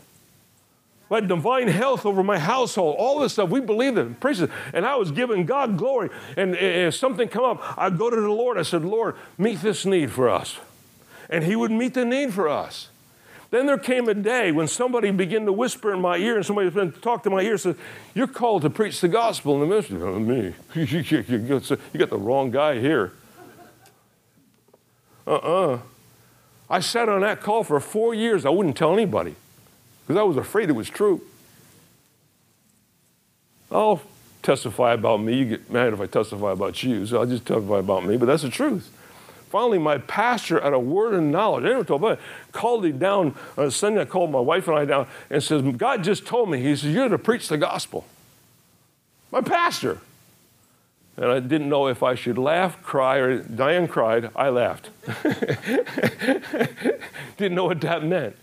[1.10, 3.50] Had divine health over my household, all this stuff.
[3.50, 4.50] We believed it, praise it.
[4.72, 6.08] And I was giving God glory.
[6.38, 8.56] And if something come up, I'd go to the Lord.
[8.56, 10.56] I said, Lord, meet this need for us.
[11.28, 12.88] And He would meet the need for us.
[13.52, 16.70] Then there came a day when somebody began to whisper in my ear, and somebody
[16.70, 17.76] began to talk to my ear said,
[18.14, 20.00] You're called to preach the gospel in the ministry.
[20.00, 20.54] Oh, me.
[20.74, 23.12] you got the wrong guy here.
[25.26, 25.72] Uh uh-uh.
[25.74, 25.78] uh
[26.70, 28.46] I sat on that call for four years.
[28.46, 29.36] I wouldn't tell anybody
[30.06, 31.20] because I was afraid it was true.
[33.70, 34.02] I'll
[34.42, 35.36] testify about me.
[35.36, 38.26] You get mad if I testify about you, so I'll just testify about me, but
[38.26, 38.90] that's the truth.
[39.52, 42.16] Finally, my pastor, at a word of knowledge, I never told me,
[42.52, 44.00] called me down on Sunday.
[44.00, 46.94] I called my wife and I down and says, God just told me, He says,
[46.94, 48.06] You're to preach the gospel.
[49.30, 49.98] My pastor.
[51.18, 54.30] And I didn't know if I should laugh, cry, or Diane cried.
[54.34, 54.88] I laughed.
[57.36, 58.36] didn't know what that meant.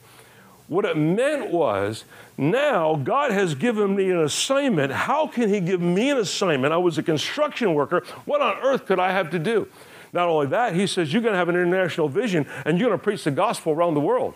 [0.69, 2.05] What it meant was
[2.37, 4.93] now God has given me an assignment.
[4.93, 6.71] How can He give me an assignment?
[6.71, 8.03] I was a construction worker.
[8.25, 9.67] What on earth could I have to do?
[10.13, 12.99] Not only that, he says, you're going to have an international vision and you're going
[12.99, 14.35] to preach the gospel around the world.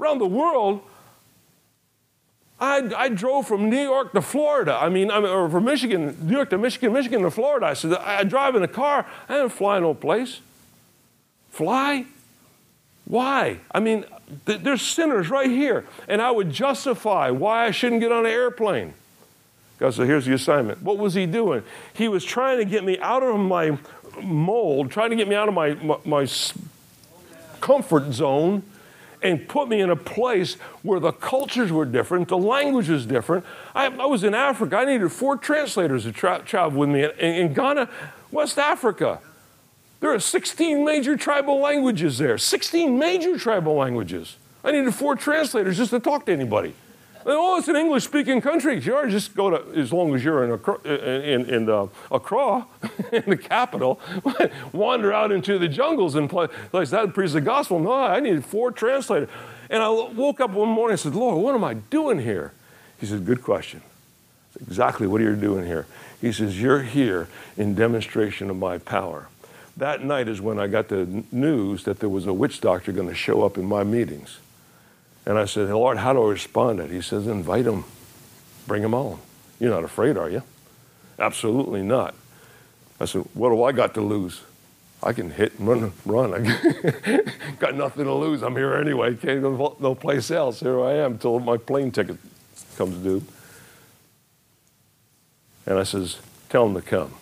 [0.00, 0.82] Around the world,
[2.60, 4.78] I, I drove from New York to Florida.
[4.80, 7.66] I mean, I mean, or from Michigan, New York to Michigan, Michigan to Florida.
[7.66, 9.06] I said, I, I drive in a car.
[9.28, 10.40] I didn't fly no place.
[11.50, 12.06] Fly?
[13.06, 13.58] Why?
[13.70, 14.04] I mean,
[14.46, 15.86] th- there's sinners right here.
[16.08, 18.94] And I would justify why I shouldn't get on an airplane.
[19.78, 20.82] God said, here's the assignment.
[20.82, 21.62] What was he doing?
[21.92, 23.76] He was trying to get me out of my
[24.22, 26.26] mold, trying to get me out of my, my, my
[27.60, 28.62] comfort zone
[29.22, 33.44] and put me in a place where the cultures were different, the language was different.
[33.74, 34.76] I, I was in Africa.
[34.76, 37.88] I needed four translators to tra- travel with me in, in Ghana,
[38.30, 39.20] West Africa.
[40.04, 44.36] There are 16 major tribal languages there, 16 major tribal languages.
[44.62, 46.74] I needed four translators just to talk to anybody.
[47.24, 48.82] Oh, it's an English speaking country.
[48.82, 52.66] Sure, just go to, as long as you're in, Accra, in, in uh, Accra,
[53.12, 53.98] in the capital,
[54.74, 57.78] wander out into the jungles and play, like that, preach the gospel.
[57.78, 59.30] No, I needed four translators.
[59.70, 62.52] And I woke up one morning and said, Lord, what am I doing here?
[63.00, 63.80] He said, Good question.
[64.60, 65.86] Exactly what are you doing here?
[66.20, 69.28] He says, You're here in demonstration of my power.
[69.76, 73.08] That night is when I got the news that there was a witch doctor going
[73.08, 74.38] to show up in my meetings.
[75.26, 76.90] And I said, Lord, how do I respond to it?
[76.90, 77.84] He says, invite him.
[78.66, 79.18] bring him on.
[79.58, 80.42] You're not afraid, are you?
[81.18, 82.14] Absolutely not.
[83.00, 84.42] I said, what do I got to lose?
[85.02, 85.92] I can hit and run.
[86.06, 86.34] run.
[86.34, 87.20] I
[87.58, 88.42] got nothing to lose.
[88.42, 89.14] I'm here anyway.
[89.16, 90.60] Can't go no place else.
[90.60, 92.16] Here I am until my plane ticket
[92.76, 93.22] comes due.
[95.66, 97.12] And I says, tell him to come.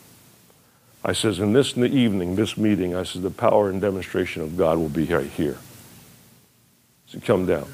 [1.05, 4.43] I says, in this in the evening, this meeting, I says, the power and demonstration
[4.43, 5.59] of God will be right here.
[7.07, 7.67] So come down.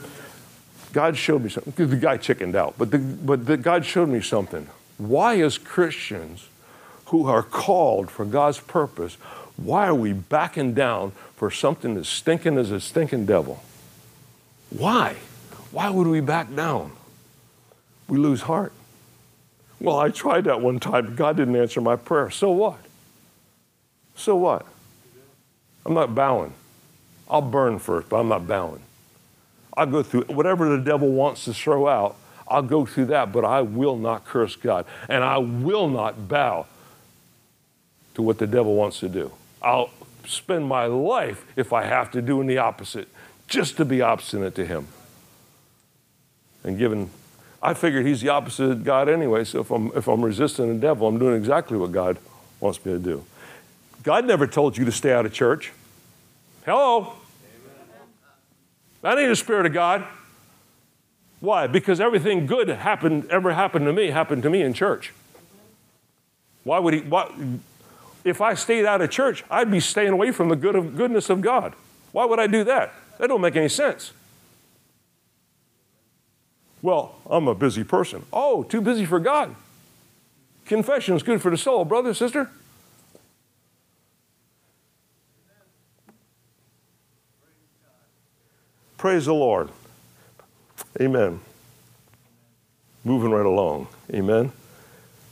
[0.92, 1.88] God showed me something.
[1.88, 4.68] The guy chickened out, but, the, but the, God showed me something.
[4.96, 6.48] Why, as Christians
[7.06, 9.14] who are called for God's purpose,
[9.56, 13.62] why are we backing down for something as stinking as a stinking devil?
[14.70, 15.16] Why?
[15.70, 16.92] Why would we back down?
[18.08, 18.72] We lose heart.
[19.80, 21.14] Well, I tried that one time.
[21.14, 22.30] God didn't answer my prayer.
[22.30, 22.78] So what?
[24.18, 24.66] So what?
[25.86, 26.52] I'm not bowing.
[27.30, 28.80] I'll burn first, but I'm not bowing.
[29.76, 32.16] I'll go through whatever the devil wants to throw out.
[32.48, 34.86] I'll go through that, but I will not curse God.
[35.08, 36.66] And I will not bow
[38.14, 39.30] to what the devil wants to do.
[39.62, 39.90] I'll
[40.26, 43.08] spend my life, if I have to, doing the opposite,
[43.46, 44.88] just to be obstinate to him.
[46.64, 47.10] And given,
[47.62, 50.80] I figured he's the opposite of God anyway, so if I'm, if I'm resisting the
[50.80, 52.18] devil, I'm doing exactly what God
[52.60, 53.24] wants me to do.
[54.02, 55.72] God never told you to stay out of church.
[56.64, 57.14] Hello?
[59.02, 60.04] That ain't the Spirit of God.
[61.40, 61.66] Why?
[61.66, 65.12] Because everything good happened, ever happened to me, happened to me in church.
[66.64, 67.00] Why would he?
[67.00, 67.32] Why,
[68.24, 71.30] if I stayed out of church, I'd be staying away from the good of, goodness
[71.30, 71.74] of God.
[72.12, 72.92] Why would I do that?
[73.18, 74.12] That don't make any sense.
[76.82, 78.24] Well, I'm a busy person.
[78.32, 79.54] Oh, too busy for God.
[80.66, 82.50] Confession is good for the soul, brother, sister.
[88.98, 89.68] Praise the Lord.
[91.00, 91.38] Amen.
[93.04, 93.86] Moving right along.
[94.12, 94.50] Amen.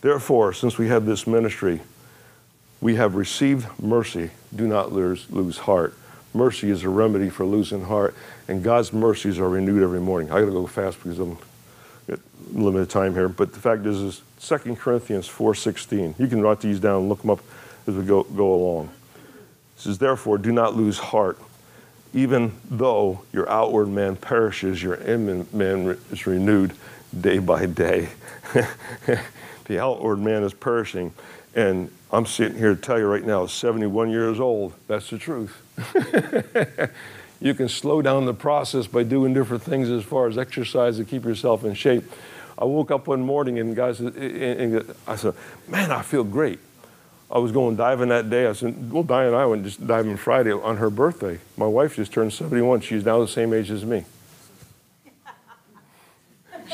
[0.02, 1.80] Therefore, since we have this ministry,
[2.80, 4.30] we have received mercy.
[4.54, 5.94] Do not lose, lose heart.
[6.32, 8.14] Mercy is a remedy for losing heart,
[8.46, 10.30] and God's mercies are renewed every morning.
[10.30, 11.36] I got to go fast because I'm
[12.52, 13.28] limited time here.
[13.28, 16.16] But the fact is, is 2 Corinthians 4.16.
[16.20, 17.40] You can write these down and look them up
[17.88, 18.90] as we go, go along.
[19.76, 21.36] It says, Therefore, do not lose heart
[22.16, 26.72] even though your outward man perishes, your inward man is renewed
[27.20, 28.08] day by day.
[29.66, 31.12] the outward man is perishing.
[31.54, 35.60] And I'm sitting here to tell you right now, 71 years old, that's the truth.
[37.40, 41.04] you can slow down the process by doing different things as far as exercise to
[41.04, 42.04] keep yourself in shape.
[42.58, 45.34] I woke up one morning and guys, and I said,
[45.68, 46.60] man, I feel great.
[47.30, 48.46] I was going diving that day.
[48.46, 51.40] I said, well, Diane and I went just diving Friday on her birthday.
[51.56, 52.80] My wife just turned 71.
[52.82, 54.04] She's now the same age as me.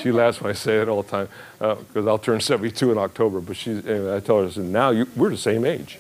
[0.01, 1.29] she laughs when I say it all the time
[1.59, 3.41] because uh, I'll turn 72 in October.
[3.41, 5.99] But she's, anyway, I tell her, I said, now you, we're the same age.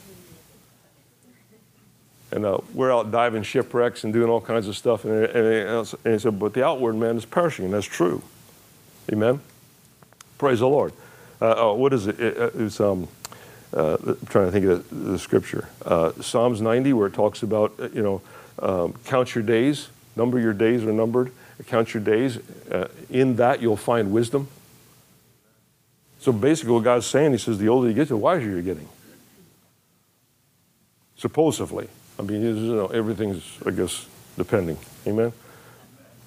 [2.30, 5.04] And uh, we're out diving shipwrecks and doing all kinds of stuff.
[5.04, 7.66] And, and, and he said, but the outward man is perishing.
[7.66, 8.22] And that's true.
[9.10, 9.40] Amen?
[10.36, 10.92] Praise the Lord.
[11.40, 12.20] Uh, oh, what is it?
[12.20, 13.08] it it's, um,
[13.74, 15.68] uh, I'm trying to think of the, the scripture.
[15.84, 18.22] Uh, Psalms 90, where it talks about, uh, you know,
[18.58, 21.32] um, count your days, number your days are numbered,
[21.66, 22.38] count your days.
[22.70, 24.48] Uh, in that, you'll find wisdom.
[26.20, 28.88] So basically, what God's saying, He says, the older you get, the wiser you're getting.
[31.16, 31.88] supposedly.
[32.18, 34.06] I mean, you know, everything's, I guess,
[34.36, 34.76] depending.
[35.06, 35.32] Amen?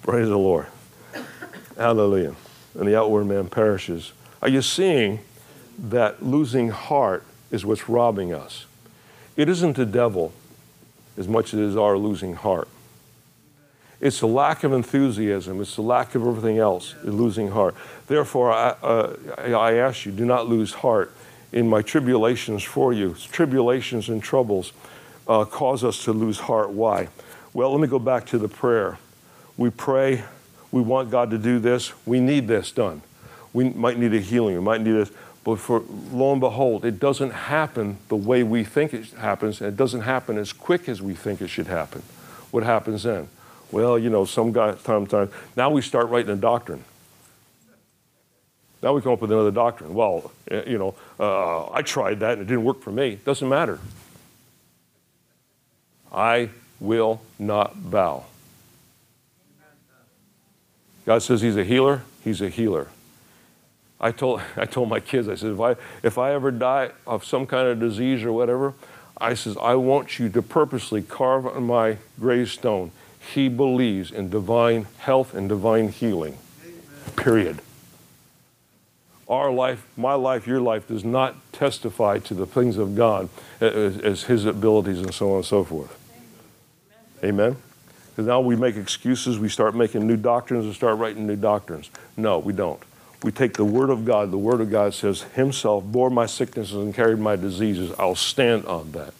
[0.04, 0.68] Praise the Lord.
[1.78, 2.36] Hallelujah.
[2.80, 4.14] And the outward man perishes.
[4.42, 5.20] Are you seeing
[5.78, 8.66] that losing heart is what's robbing us?
[9.36, 10.34] It isn't the devil
[11.18, 12.68] as much as it is our losing heart.
[14.02, 15.62] It's the lack of enthusiasm.
[15.62, 17.76] It's the lack of everything else, losing heart.
[18.08, 21.14] Therefore, I, uh, I ask you, do not lose heart
[21.52, 23.16] in my tribulations for you.
[23.32, 24.74] Tribulations and troubles
[25.28, 26.72] uh, cause us to lose heart.
[26.72, 27.08] Why?
[27.54, 28.98] Well, let me go back to the prayer.
[29.58, 30.24] We pray,
[30.72, 33.02] we want God to do this, we need this done.
[33.54, 35.12] We might need a healing, we might need this.
[35.46, 39.70] But for lo and behold, it doesn't happen the way we think it happens, and
[39.70, 42.02] it doesn't happen as quick as we think it should happen.
[42.50, 43.30] What happens then?
[43.72, 45.30] Well, you know, some guy, time, time.
[45.56, 46.84] Now we start writing a doctrine.
[48.82, 49.94] Now we come up with another doctrine.
[49.94, 53.20] Well, eh, you know, uh, I tried that and it didn't work for me.
[53.24, 53.80] Doesn't matter.
[56.12, 58.26] I will not bow.
[61.06, 62.02] God says He's a healer.
[62.24, 62.88] He's a healer.
[64.06, 67.26] I told, I told my kids, I said, if I, if I ever die of
[67.26, 68.76] some kind of disease or whatever,
[69.18, 72.92] I says, I want you to purposely carve on my gravestone,
[73.34, 76.38] he believes in divine health and divine healing.
[76.64, 77.16] Amen.
[77.16, 77.62] Period.
[79.28, 83.28] Our life, my life, your life does not testify to the things of God
[83.60, 85.98] as, as his abilities and so on and so forth.
[87.24, 87.56] Amen?
[88.12, 91.90] Because now we make excuses, we start making new doctrines and start writing new doctrines.
[92.16, 92.80] No, we don't
[93.26, 94.30] we take the Word of God.
[94.30, 97.92] The Word of God says, Himself bore my sicknesses and carried my diseases.
[97.98, 99.16] I'll stand on that.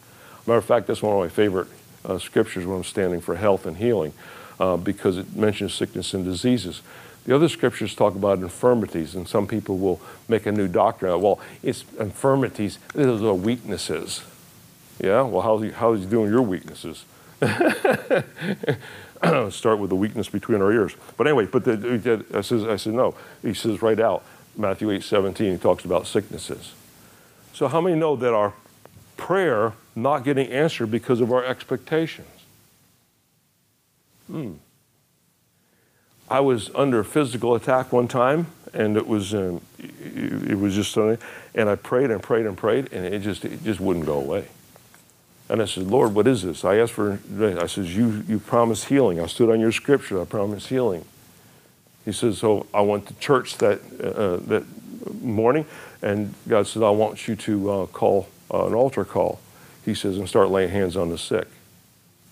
[0.46, 1.68] Matter of fact, that's one of my favorite
[2.06, 4.14] uh, scriptures when I'm standing for health and healing
[4.60, 6.84] uh, because it mentions sickness and diseases.
[7.26, 11.12] The other scriptures talk about infirmities, and some people will make a new doctrine.
[11.12, 11.22] Out.
[11.22, 14.22] Well, it's infirmities, those are weaknesses.
[15.02, 17.06] Yeah, well, how's he, how's he doing your weaknesses?
[19.50, 20.96] start with the weakness between our ears.
[21.18, 23.16] But anyway, but the, I, says, I said, no.
[23.42, 24.24] He says right out,
[24.58, 26.74] Matthew 8 17, he talks about sicknesses.
[27.54, 28.54] So, how many know that our
[29.18, 32.28] prayer not getting answered because of our expectations?
[34.28, 34.54] Hmm.
[36.30, 41.20] I was under physical attack one time, and it was um, it was just something,
[41.54, 44.48] and I prayed and prayed and prayed, and it just it just wouldn't go away.
[45.48, 46.66] And I said, Lord, what is this?
[46.66, 49.20] I asked for, I says, you, you promised healing.
[49.20, 50.20] I stood on your scripture.
[50.20, 51.06] I promised healing.
[52.04, 54.64] He says, so I went to church that, uh, that
[55.22, 55.66] morning,
[56.02, 59.40] and God said, I want you to uh, call uh, an altar call.
[59.84, 61.48] He says, and start laying hands on the sick.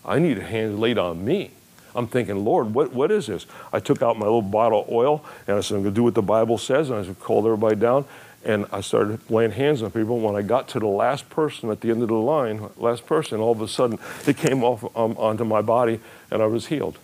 [0.06, 1.52] I need a hand laid on me.
[1.96, 3.46] I'm thinking, Lord, what, what is this?
[3.72, 6.04] I took out my little bottle of oil, and I said, I'm going to do
[6.04, 8.06] what the Bible says, and I said, called everybody down,
[8.46, 10.20] and I started laying hands on people.
[10.20, 13.40] When I got to the last person at the end of the line, last person,
[13.40, 16.98] all of a sudden it came off um, onto my body and I was healed.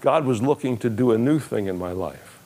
[0.00, 2.38] God was looking to do a new thing in my life.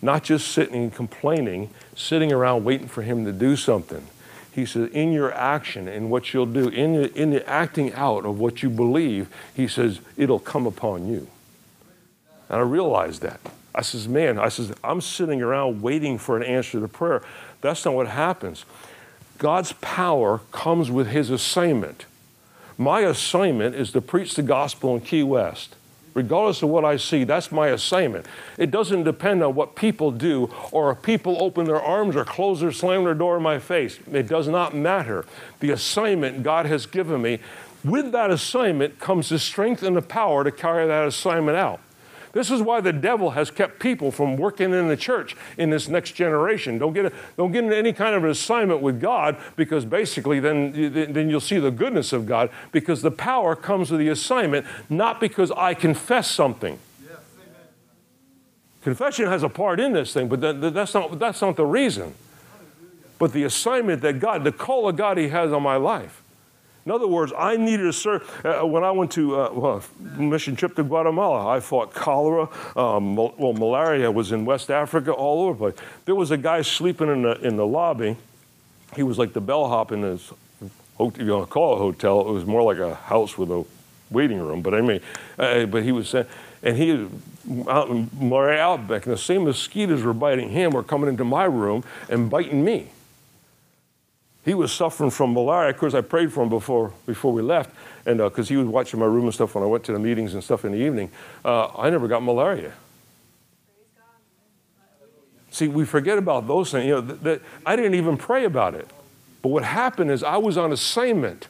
[0.00, 4.06] Not just sitting and complaining, sitting around waiting for Him to do something.
[4.52, 8.24] He says, in your action, in what you'll do, in the, in the acting out
[8.24, 11.28] of what you believe, He says, it'll come upon you.
[12.48, 13.40] And I realized that.
[13.74, 17.22] I says, man, I says, I'm sitting around waiting for an answer to prayer.
[17.60, 18.64] That's not what happens.
[19.38, 22.06] God's power comes with his assignment.
[22.78, 25.74] My assignment is to preach the gospel in Key West.
[26.14, 28.26] Regardless of what I see, that's my assignment.
[28.56, 32.62] It doesn't depend on what people do or if people open their arms or close
[32.62, 33.98] or slam their door in my face.
[34.12, 35.24] It does not matter.
[35.58, 37.40] The assignment God has given me,
[37.84, 41.80] with that assignment comes the strength and the power to carry that assignment out.
[42.34, 45.88] This is why the devil has kept people from working in the church in this
[45.88, 46.78] next generation.
[46.78, 50.40] Don't get, a, don't get into any kind of an assignment with God because basically
[50.40, 54.66] then, then you'll see the goodness of God because the power comes with the assignment,
[54.90, 56.78] not because I confess something.
[58.82, 60.40] Confession has a part in this thing, but
[60.74, 62.14] that's not, that's not the reason.
[63.20, 66.20] But the assignment that God, the call of God He has on my life.
[66.86, 68.44] In other words, I needed to serve.
[68.44, 69.84] Uh, when I went to uh, well,
[70.18, 72.48] mission trip to Guatemala, I fought cholera.
[72.76, 75.88] Um, well, malaria was in West Africa, all over the place.
[76.04, 78.16] There was a guy sleeping in the in the lobby.
[78.94, 80.30] He was like the bellhop in this.
[81.00, 82.20] You call it a hotel.
[82.20, 83.64] It was more like a house with a
[84.10, 84.60] waiting room.
[84.60, 85.00] But I mean,
[85.38, 86.26] uh, but he was saying,
[86.62, 87.08] and he
[87.66, 91.44] out in malaria outback, and the same mosquitoes were biting him were coming into my
[91.44, 92.90] room and biting me
[94.44, 95.70] he was suffering from malaria.
[95.70, 97.70] Of course, I prayed for him before, before we left,
[98.04, 99.98] and because uh, he was watching my room and stuff when I went to the
[99.98, 101.10] meetings and stuff in the evening.
[101.44, 102.72] Uh, I never got malaria.
[105.50, 106.86] See, we forget about those things.
[106.86, 108.88] You know, th- th- I didn't even pray about it.
[109.40, 111.48] But what happened is I was on assignment.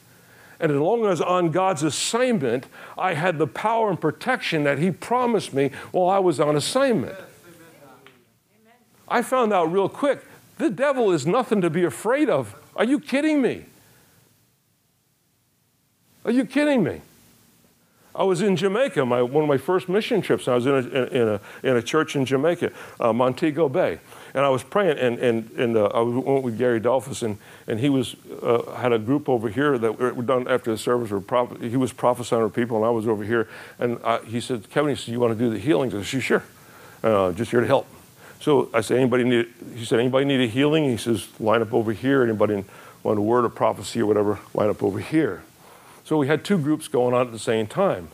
[0.59, 2.67] And as long as on God's assignment,
[2.97, 7.15] I had the power and protection that He promised me while I was on assignment.
[9.07, 10.23] I found out real quick
[10.57, 12.55] the devil is nothing to be afraid of.
[12.75, 13.65] Are you kidding me?
[16.25, 17.01] Are you kidding me?
[18.13, 20.47] I was in Jamaica, my, one of my first mission trips.
[20.47, 23.99] I was in a, in a, in a church in Jamaica, uh, Montego Bay.
[24.33, 27.79] And I was praying, and, and, and uh, I went with Gary Dolphus, and, and
[27.79, 31.11] he was, uh, had a group over here that were done after the service.
[31.11, 33.49] Were proph- he was prophesying to people, and I was over here.
[33.79, 35.93] And I, he said, Kevin, he said, you want to do the healings?
[35.93, 36.43] I said, sure,
[37.03, 37.85] uh, just here to help.
[38.39, 40.85] So I said, anybody need, he said, anybody need a healing?
[40.85, 42.23] He says, line up over here.
[42.23, 42.63] Anybody
[43.03, 45.43] want a word of prophecy or whatever, line up over here.
[46.03, 48.09] So we had two groups going on at the same time.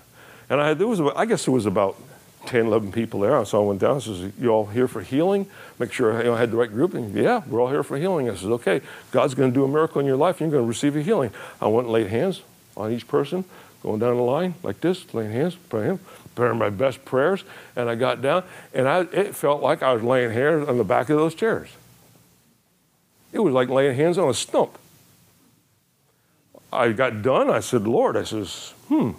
[0.50, 1.98] And I, there was, I guess there was about
[2.46, 3.44] 10, 11 people there.
[3.46, 5.48] So I went down and says, you all here for healing?
[5.80, 6.94] Make sure you know, I had the right group.
[6.94, 8.30] And yeah, we're all here for healing.
[8.30, 10.66] I says, okay, God's going to do a miracle in your life and you're going
[10.66, 11.32] to receive a healing.
[11.62, 12.42] I went and laid hands
[12.76, 13.46] on each person,
[13.84, 16.00] going down the line like this, laying hands, praying,
[16.36, 17.44] praying my best prayers.
[17.76, 20.84] And I got down and I, it felt like I was laying hands on the
[20.84, 21.70] back of those chairs.
[23.32, 24.78] It was like laying hands on a stump.
[26.72, 27.50] I got done.
[27.50, 29.12] I said, Lord, I says, hmm,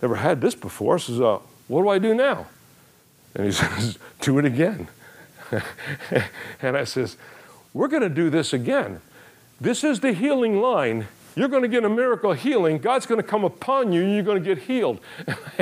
[0.00, 0.96] never had this before.
[0.96, 1.38] I says, uh,
[1.68, 2.46] what do I do now?
[3.34, 4.88] And he says, do it again.
[6.62, 7.16] and I says,
[7.72, 9.00] we're going to do this again.
[9.60, 11.08] This is the healing line.
[11.36, 12.78] You're going to get a miracle healing.
[12.78, 15.00] God's going to come upon you and you're going to get healed.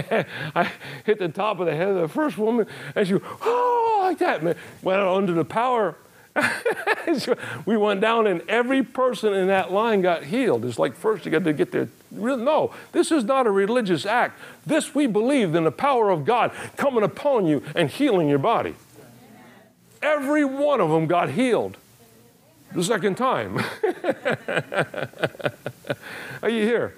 [0.55, 0.71] I
[1.05, 4.43] hit the top of the head of the first woman and she, oh, like that,
[4.43, 4.57] man.
[4.83, 5.97] Went under the power
[7.67, 10.65] we went down and every person in that line got healed.
[10.65, 11.89] It's like first you got to get there.
[12.11, 14.39] No, this is not a religious act.
[14.65, 18.75] This we believe in the power of God coming upon you and healing your body.
[20.01, 21.77] Every one of them got healed
[22.75, 23.59] the second time.
[26.43, 26.95] Are you here?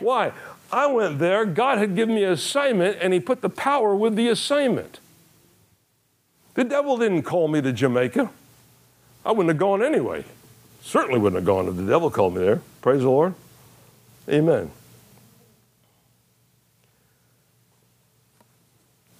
[0.00, 0.32] Why?
[0.70, 4.16] I went there, God had given me an assignment, and He put the power with
[4.16, 5.00] the assignment.
[6.54, 8.30] The devil didn't call me to Jamaica.
[9.24, 10.24] I wouldn't have gone anyway.
[10.82, 12.60] Certainly wouldn't have gone if the devil called me there.
[12.80, 13.34] Praise the Lord.
[14.28, 14.70] Amen.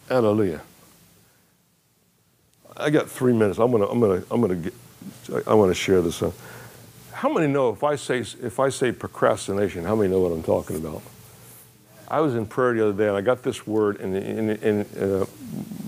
[0.08, 0.60] Hallelujah.
[2.76, 3.58] I got three minutes.
[3.58, 4.74] I'm gonna, I'm gonna, I'm gonna get,
[5.46, 6.22] I want to share this.
[7.12, 9.84] How many know if I say if I say procrastination?
[9.84, 11.02] How many know what I'm talking about?
[12.08, 15.24] I was in prayer the other day and I got this word, and, uh,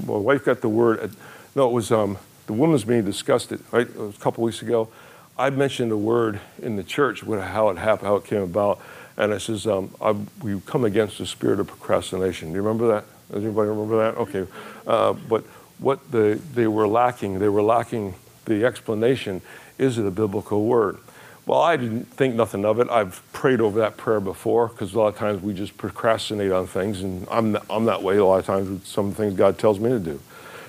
[0.06, 1.14] my wife got the word.
[1.54, 2.16] no, it was um,
[2.46, 3.86] the women's meeting discussed it, right?
[3.86, 4.88] It was a couple weeks ago.
[5.36, 8.80] I mentioned a word in the church, how it happened, how it came about.
[9.16, 10.12] And I says, um, I,
[10.42, 12.48] we come against the spirit of procrastination.
[12.48, 13.04] Do you remember that?
[13.32, 14.18] Does anybody remember that?
[14.18, 14.46] Okay.
[14.86, 15.44] Uh, but
[15.78, 18.14] what the, they were lacking, they were lacking
[18.44, 19.42] the explanation
[19.78, 20.98] is it a biblical word?
[21.46, 22.88] Well, I didn't think nothing of it.
[22.88, 26.66] I've prayed over that prayer before because a lot of times we just procrastinate on
[26.66, 29.78] things, and I'm, I'm that way a lot of times with some things God tells
[29.78, 30.20] me to do.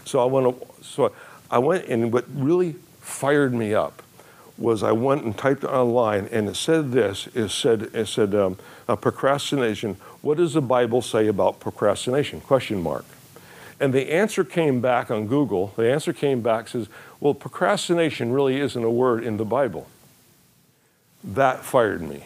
[0.03, 1.13] So I went, so
[1.49, 4.01] I went and what really fired me up
[4.57, 8.57] was I went and typed online and it said this it said it said um,
[8.87, 13.05] uh, procrastination what does the bible say about procrastination question mark
[13.79, 16.87] and the answer came back on google the answer came back says
[17.19, 19.87] well procrastination really isn't a word in the bible
[21.23, 22.25] that fired me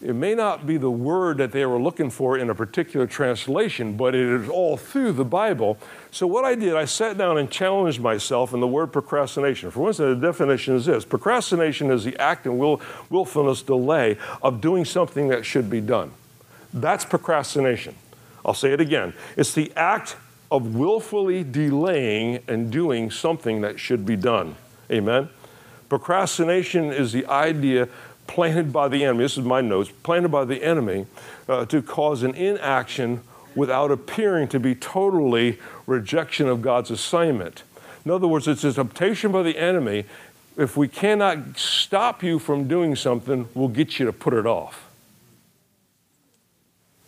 [0.00, 3.96] it may not be the word that they were looking for in a particular translation,
[3.96, 5.76] but it is all through the Bible.
[6.12, 9.72] So, what I did, I sat down and challenged myself in the word procrastination.
[9.72, 12.80] For instance, the definition is this procrastination is the act and will,
[13.10, 16.12] willfulness delay of doing something that should be done.
[16.72, 17.96] That's procrastination.
[18.48, 20.16] I'll say it again it's the act
[20.50, 24.56] of willfully delaying and doing something that should be done.
[24.90, 25.28] Amen?
[25.90, 27.88] Procrastination is the idea
[28.26, 31.06] planted by the enemy, this is my notes, planted by the enemy
[31.48, 33.20] uh, to cause an inaction
[33.54, 37.62] without appearing to be totally rejection of God's assignment.
[38.04, 40.04] In other words, it's a temptation by the enemy.
[40.56, 44.88] If we cannot stop you from doing something, we'll get you to put it off.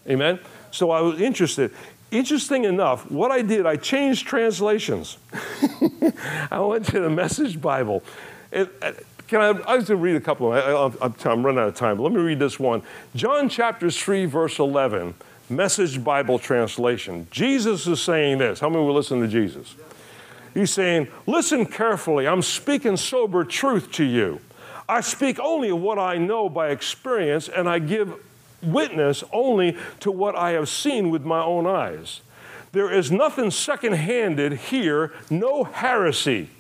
[0.07, 0.41] Amen?
[0.71, 1.73] So I was interested.
[2.11, 5.17] Interesting enough, what I did, I changed translations.
[6.51, 8.03] I went to the Message Bible.
[8.51, 8.93] It, uh,
[9.29, 10.53] can I, I was going to read a couple.
[10.53, 11.13] Of them.
[11.25, 12.83] I, am running out of time, but let me read this one.
[13.15, 15.15] John chapter 3, verse 11,
[15.49, 17.29] Message Bible translation.
[17.31, 18.59] Jesus is saying this.
[18.59, 19.77] How many will listen to Jesus?
[20.53, 22.27] He's saying, Listen carefully.
[22.27, 24.41] I'm speaking sober truth to you.
[24.89, 28.13] I speak only of what I know by experience, and I give
[28.63, 32.21] witness only to what I have seen with my own eyes.
[32.73, 36.51] There is nothing second handed here, no heresy.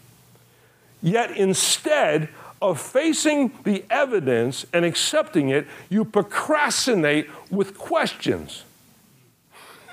[1.03, 2.29] Yet instead,
[2.63, 8.65] of facing the evidence and accepting it, you procrastinate with questions.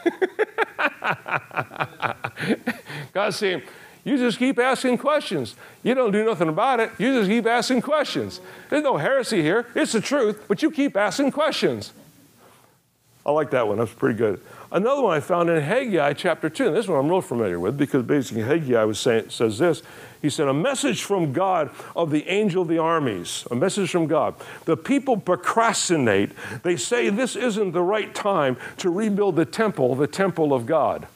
[3.32, 3.64] Saying,
[4.08, 5.56] you just keep asking questions.
[5.84, 6.92] You don't do nothing about it.
[6.98, 8.40] You just keep asking questions.
[8.70, 9.66] There's no heresy here.
[9.76, 11.92] It's the truth, but you keep asking questions.
[13.26, 13.80] I like that one.
[13.80, 14.40] That's pretty good.
[14.72, 17.78] Another one I found in Haggai chapter 2, and this one I'm real familiar with
[17.78, 19.84] because basically Haggai was saying, says this.
[20.22, 24.08] He said, A message from God of the angel of the armies, a message from
[24.08, 24.36] God.
[24.64, 26.32] The people procrastinate.
[26.64, 31.08] They say this isn't the right time to rebuild the temple, the temple of God.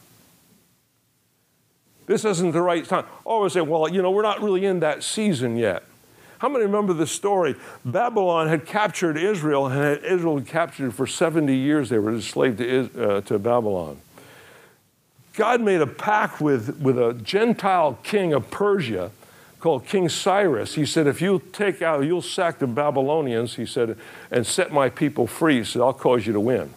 [2.06, 3.06] This isn't the right time.
[3.28, 5.84] I say, well, you know, we're not really in that season yet.
[6.39, 7.56] How many remember the story?
[7.86, 11.89] Babylon had captured Israel, and Israel had captured for 70 years.
[11.89, 14.02] They were enslaved to, uh, to Babylon.
[15.34, 19.12] God made a pact with, with a Gentile king of Persia
[19.60, 20.74] called King Cyrus.
[20.74, 23.97] He said, If you take out, you'll sack the Babylonians, he said,
[24.32, 25.60] and set my people free.
[25.60, 26.74] He said, I'll cause you to win.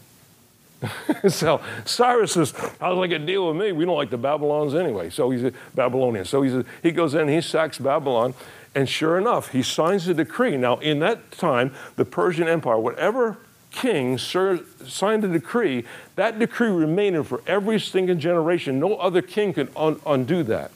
[1.28, 3.72] so Cyrus says, How's like a deal with me?
[3.72, 5.10] We don't like the Babylons anyway.
[5.10, 6.24] So he's a Babylonian.
[6.24, 8.34] So he's a, he goes in, he sacks Babylon,
[8.74, 10.56] and sure enough, he signs a decree.
[10.56, 13.38] Now, in that time, the Persian Empire, whatever
[13.70, 15.84] king signed a decree,
[16.16, 18.78] that decree remained for every single generation.
[18.78, 20.70] No other king could un- undo that.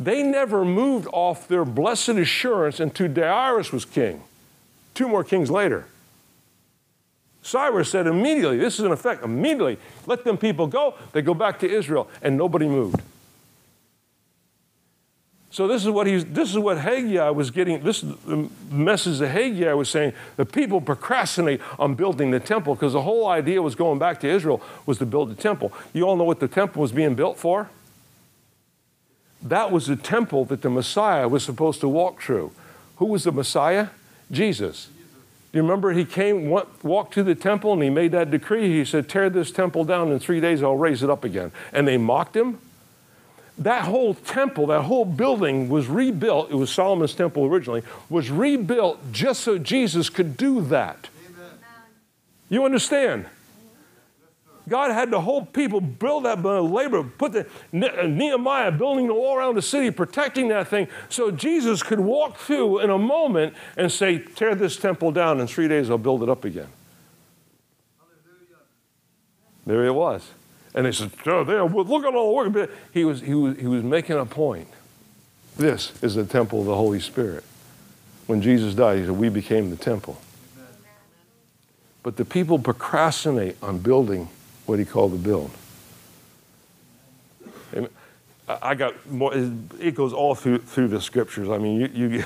[0.00, 4.22] They never moved off their blessed assurance until Darius was king,
[4.94, 5.86] two more kings later.
[7.42, 9.76] Cyrus said immediately, this is in effect, immediately,
[10.06, 10.94] let them people go.
[11.12, 13.02] They go back to Israel, and nobody moved.
[15.50, 17.82] So this is what he's this is what Haggai was getting.
[17.82, 20.14] This is the message that Haggai was saying.
[20.36, 24.28] The people procrastinate on building the temple because the whole idea was going back to
[24.28, 25.70] Israel was to build the temple.
[25.92, 27.68] You all know what the temple was being built for?
[29.42, 32.52] That was the temple that the Messiah was supposed to walk through.
[32.96, 33.88] Who was the Messiah?
[34.30, 34.88] Jesus.
[35.52, 38.70] Do you remember he came, walked to the temple, and he made that decree?
[38.70, 41.52] He said, Tear this temple down in three days, I'll raise it up again.
[41.74, 42.58] And they mocked him.
[43.58, 46.50] That whole temple, that whole building was rebuilt.
[46.50, 51.10] It was Solomon's temple originally, was rebuilt just so Jesus could do that.
[51.28, 51.50] Amen.
[52.48, 53.26] You understand?
[54.68, 59.36] God had the whole people build that labor, put the uh, Nehemiah building the wall
[59.36, 63.90] around the city, protecting that thing, so Jesus could walk through in a moment and
[63.90, 65.40] say, "Tear this temple down.
[65.40, 66.68] In three days, I'll build it up again."
[67.98, 68.62] Hallelujah.
[69.66, 70.30] There it was,
[70.74, 71.64] and they said, "Oh, there!
[71.64, 74.68] Look at all the work." He was he was he was making a point.
[75.56, 77.42] This is the temple of the Holy Spirit.
[78.26, 80.18] When Jesus died, he said, "We became the temple."
[82.04, 84.28] But the people procrastinate on building
[84.66, 85.50] what he called the build.
[88.48, 91.48] I got more, it goes all through, through the scriptures.
[91.48, 92.24] I mean, you, you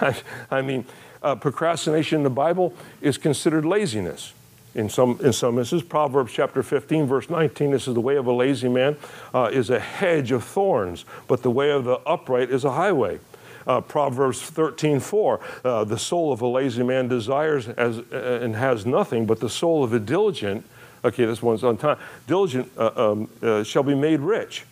[0.50, 0.84] I mean,
[1.22, 4.32] uh, procrastination in the Bible is considered laziness.
[4.74, 8.26] In some, in some instances, Proverbs chapter 15, verse 19, this is the way of
[8.26, 8.96] a lazy man
[9.34, 13.18] uh, is a hedge of thorns, but the way of the upright is a highway.
[13.66, 18.54] Uh, Proverbs 13, 4, uh, the soul of a lazy man desires as, uh, and
[18.54, 20.64] has nothing, but the soul of a diligent
[21.04, 21.98] Okay, this one's on time.
[22.26, 24.64] Diligent uh, um, uh, shall be made rich.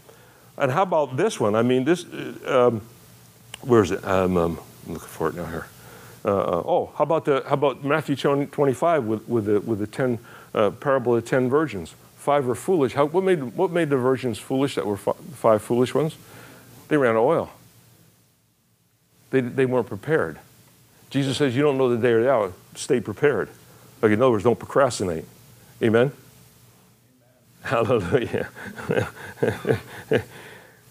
[0.58, 1.54] And how about this one?
[1.54, 2.82] I mean, this, uh, um,
[3.62, 4.04] where is it?
[4.04, 5.66] Um, um, I'm looking for it now here.
[6.24, 9.86] Uh, uh, oh, how about, the, how about Matthew 25 with, with, the, with the
[9.86, 10.18] 10,
[10.54, 11.94] uh, parable of the 10 virgins?
[12.16, 12.92] Five were foolish.
[12.92, 16.16] How, what, made, what made the virgins foolish that were five foolish ones?
[16.88, 17.50] They ran out of oil.
[19.30, 20.38] They, they weren't prepared.
[21.10, 22.52] Jesus says, You don't know the day or the hour.
[22.74, 23.48] Stay prepared.
[24.02, 25.24] Like, in other words, don't procrastinate.
[25.82, 26.12] Amen?
[27.62, 28.48] Hallelujah.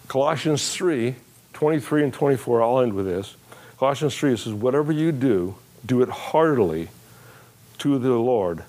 [0.07, 1.15] Colossians 3
[1.53, 3.35] 23 and 24, I'll end with this.
[3.79, 6.89] Colossians 3 it says, Whatever you do, do it heartily
[7.79, 8.63] to the Lord,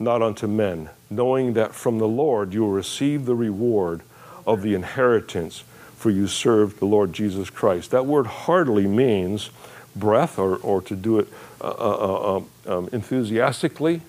[0.00, 4.02] not unto men, knowing that from the Lord you will receive the reward
[4.44, 5.62] of the inheritance,
[5.96, 7.92] for you serve the Lord Jesus Christ.
[7.92, 9.50] That word heartily means
[9.94, 11.28] breath or, or to do it
[11.60, 14.00] uh, uh, uh um, um enthusiastically,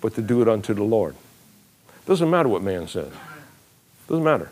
[0.00, 1.14] but to do it unto the Lord.
[2.06, 3.12] Doesn't matter what man says.
[4.08, 4.50] Doesn't matter.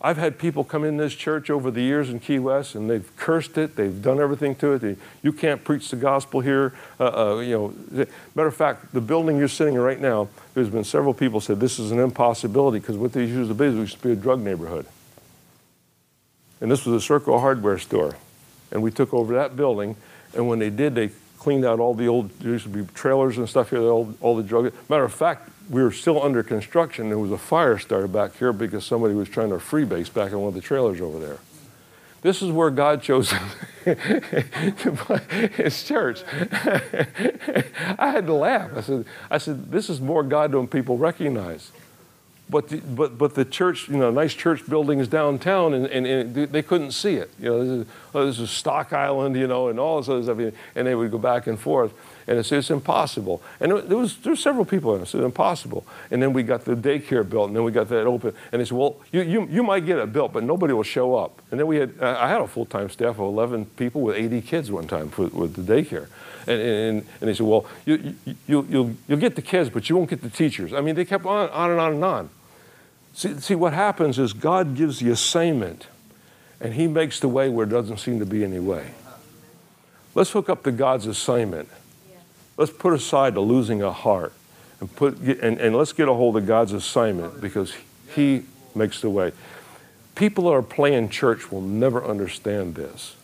[0.00, 3.10] I've had people come in this church over the years in Key West, and they've
[3.16, 3.76] cursed it.
[3.76, 4.78] They've done everything to it.
[4.80, 6.74] They, you can't preach the gospel here.
[7.00, 10.68] Uh, uh, you know, matter of fact, the building you're sitting in right now, there's
[10.68, 13.96] been several people said this is an impossibility because what they used to be used
[13.96, 14.86] to be a drug neighborhood,
[16.60, 18.16] and this was a Circle Hardware store,
[18.70, 19.96] and we took over that building.
[20.34, 21.10] And when they did, they
[21.46, 24.34] cleaned out all the old, there used to be trailers and stuff here, all, all
[24.34, 24.72] the drug.
[24.88, 27.08] Matter of fact, we were still under construction.
[27.08, 30.40] There was a fire started back here because somebody was trying to freebase back in
[30.40, 31.38] one of the trailers over there.
[32.20, 33.32] This is where God chose
[33.84, 36.24] his church.
[36.32, 38.72] I had to laugh.
[38.74, 41.70] I said, I said, this is more God than people recognize.
[42.48, 46.34] But the, but, but the church, you know, nice church buildings downtown, and, and, and
[46.34, 47.30] they couldn't see it.
[47.40, 47.86] You know,
[48.16, 50.54] oh, this is Stock Island, you know, and all this other stuff.
[50.74, 51.92] And they would go back and forth.
[52.26, 53.42] And it's, it's impossible.
[53.60, 55.06] And there was there were several people in it.
[55.06, 55.86] Said impossible.
[56.10, 58.34] And then we got the daycare built, and then we got that open.
[58.50, 61.14] And they said, well, you, you, you might get it built, but nobody will show
[61.14, 61.40] up.
[61.50, 64.42] And then we had I had a full time staff of 11 people with 80
[64.42, 66.08] kids one time for, with the daycare.
[66.48, 69.88] And, and, and they said, well, you, you, you, you'll, you'll get the kids, but
[69.88, 70.72] you won't get the teachers.
[70.72, 72.30] I mean, they kept on, on and on and on.
[73.14, 75.86] See, see, what happens is God gives the assignment,
[76.60, 78.92] and He makes the way where there doesn't seem to be any way.
[80.14, 81.68] Let's hook up to God's assignment
[82.56, 84.32] Let's put aside the losing a heart
[84.80, 87.74] and, put, and, and let's get a hold of God's assignment because
[88.14, 88.44] He
[88.74, 89.32] makes the way.
[90.14, 93.14] People that are playing church will never understand this.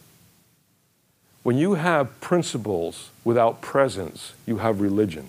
[1.42, 5.28] When you have principles without presence, you have religion.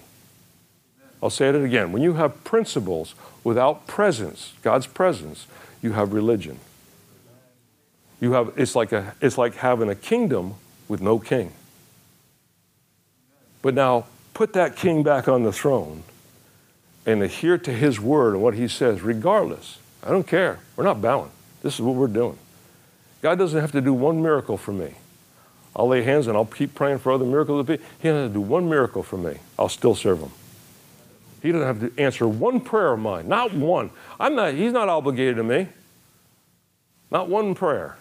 [1.21, 1.93] I'll say it again.
[1.93, 5.47] When you have principles without presence, God's presence,
[5.81, 6.59] you have religion.
[8.23, 10.53] You have, it's, like a, it's like having a kingdom
[10.87, 11.51] with no king.
[13.61, 16.03] But now put that king back on the throne
[17.05, 19.77] and adhere to his word and what he says, regardless.
[20.01, 20.59] I don't care.
[20.77, 21.31] We're not bowing.
[21.63, 22.37] This is what we're doing.
[23.21, 24.93] God doesn't have to do one miracle for me.
[25.75, 27.67] I'll lay hands and I'll keep praying for other miracles.
[27.67, 29.39] He doesn't have to do one miracle for me.
[29.59, 30.31] I'll still serve him.
[31.41, 33.27] He doesn't have to answer one prayer of mine.
[33.27, 33.89] Not one.
[34.17, 35.67] I'm not, he's not obligated to me.
[37.11, 37.97] Not one prayer.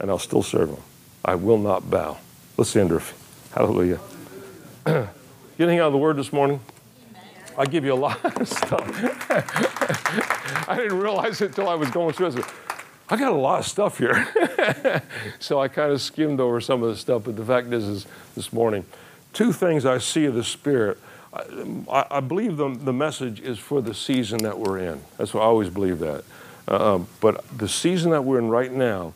[0.00, 0.82] And I'll still serve him.
[1.24, 2.18] I will not bow.
[2.56, 3.02] Let's end her.
[3.54, 4.00] Hallelujah.
[5.58, 6.60] Getting out of the word this morning?
[7.58, 8.80] I give you a lot of stuff.
[10.68, 12.28] I didn't realize it until I was going through.
[12.28, 12.44] it.
[13.10, 15.02] I got a lot of stuff here.
[15.40, 18.06] so I kind of skimmed over some of the stuff, but the fact is, is
[18.34, 18.86] this morning,
[19.32, 20.96] two things I see of the Spirit.
[21.32, 25.02] I, I believe the, the message is for the season that we're in.
[25.18, 26.24] That's what I always believe that.
[26.66, 29.14] Uh, um, but the season that we're in right now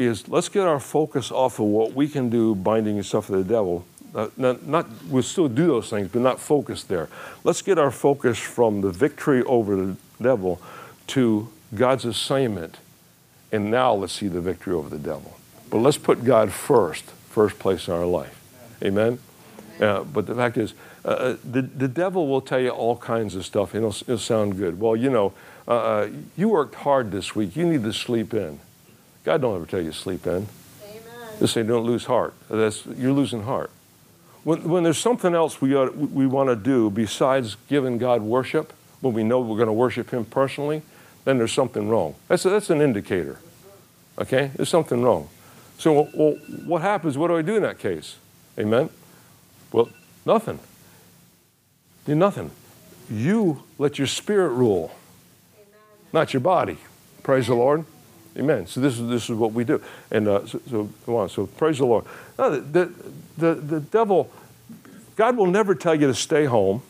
[0.00, 3.36] is let's get our focus off of what we can do binding and stuff of
[3.36, 3.84] the devil
[4.14, 7.08] uh, not, not, we'll still do those things, but not focus there.
[7.44, 10.60] Let's get our focus from the victory over the devil
[11.08, 12.78] to God's assignment,
[13.52, 15.36] and now let's see the victory over the devil.
[15.70, 18.36] But let's put God first, first place in our life.
[18.82, 19.18] Amen?
[19.80, 20.74] Uh, but the fact is,
[21.04, 24.56] uh, uh the, the devil will tell you all kinds of stuff, it'll, it'll sound
[24.56, 24.80] good.
[24.80, 25.32] Well, you know,
[25.68, 27.54] uh, you worked hard this week.
[27.54, 28.58] You need to sleep in.
[29.24, 30.46] God don't ever tell you to sleep in.
[30.82, 30.98] Amen.
[31.38, 32.34] Just say, don't lose heart.
[32.48, 33.70] That's, you're losing heart.
[34.44, 38.72] When, when there's something else we, ought, we want to do besides giving God worship,
[39.00, 40.82] when we know we're going to worship Him personally,
[41.24, 42.14] then there's something wrong.
[42.28, 43.38] That's, a, that's an indicator.
[44.18, 44.50] Okay?
[44.56, 45.28] There's something wrong.
[45.78, 46.32] So, well,
[46.66, 47.16] what happens?
[47.16, 48.16] What do I do in that case?
[48.58, 48.90] Amen?
[49.72, 49.88] Well,
[50.26, 50.58] nothing.
[52.04, 52.50] Do nothing.
[53.10, 54.92] You let your spirit rule,
[55.56, 55.78] Amen.
[56.12, 56.78] not your body.
[57.22, 57.84] Praise the Lord.
[58.40, 58.66] Amen.
[58.66, 61.28] So this is this is what we do, and uh, so, so on.
[61.28, 62.06] So praise the Lord.
[62.38, 62.90] No, the,
[63.36, 64.32] the the devil,
[65.14, 66.80] God will never tell you to stay home.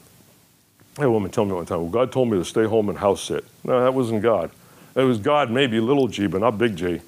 [0.99, 3.25] A woman tell me one time, well, God told me to stay home and house
[3.25, 3.45] sit.
[3.65, 4.53] No, that wasn't God.
[4.95, 7.01] It was God, maybe little g, but not big G.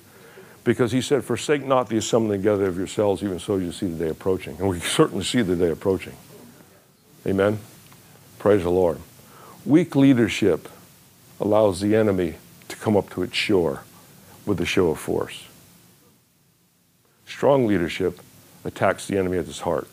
[0.64, 4.04] Because he said, Forsake not the assembling together of yourselves, even so you see the
[4.04, 4.56] day approaching.
[4.58, 6.14] And we certainly see the day approaching.
[7.26, 7.58] Amen.
[8.38, 8.98] Praise the Lord.
[9.64, 10.68] Weak leadership
[11.40, 12.36] allows the enemy
[12.68, 13.82] to come up to its shore
[14.46, 15.44] with a show of force.
[17.26, 18.20] Strong leadership
[18.64, 19.88] attacks the enemy at his heart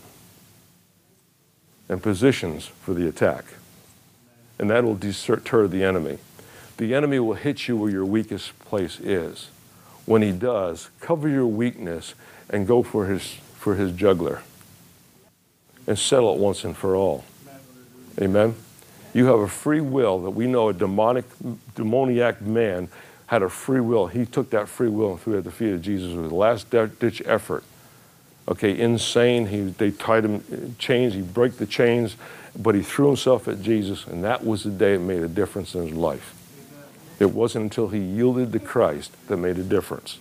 [1.88, 3.46] and positions for the attack.
[4.60, 6.20] And that will deter the enemy.
[6.78, 9.50] The enemy will hit you where your weakest place is.
[10.06, 12.14] When he does, cover your weakness
[12.50, 14.42] and go for his, for his juggler
[15.88, 17.24] and settle it once and for all.
[18.22, 18.56] Amen?
[19.14, 21.26] You have a free will that we know a demonic,
[21.76, 22.90] demoniac man
[23.30, 24.08] had a free will.
[24.08, 26.36] He took that free will and threw it at the feet of Jesus with a
[26.36, 27.64] last ditch effort.
[28.48, 29.46] Okay, insane.
[29.46, 31.14] He, they tied him in chains.
[31.14, 32.16] He broke the chains,
[32.58, 35.76] but he threw himself at Jesus, and that was the day it made a difference
[35.76, 36.34] in his life.
[37.20, 40.18] It wasn't until he yielded to Christ that made a difference.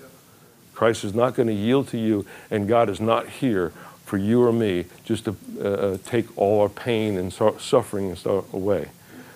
[0.75, 3.71] Christ is not going to yield to you, and God is not here
[4.05, 8.19] for you or me just to uh, uh take all our pain and suffering and
[8.19, 8.89] stuff away.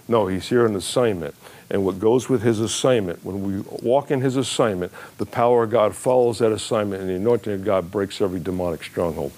[0.08, 1.34] No, he's here on assignment.
[1.72, 5.70] And what goes with his assignment, when we walk in his assignment, the power of
[5.70, 9.32] God follows that assignment, and the anointing of God breaks every demonic stronghold.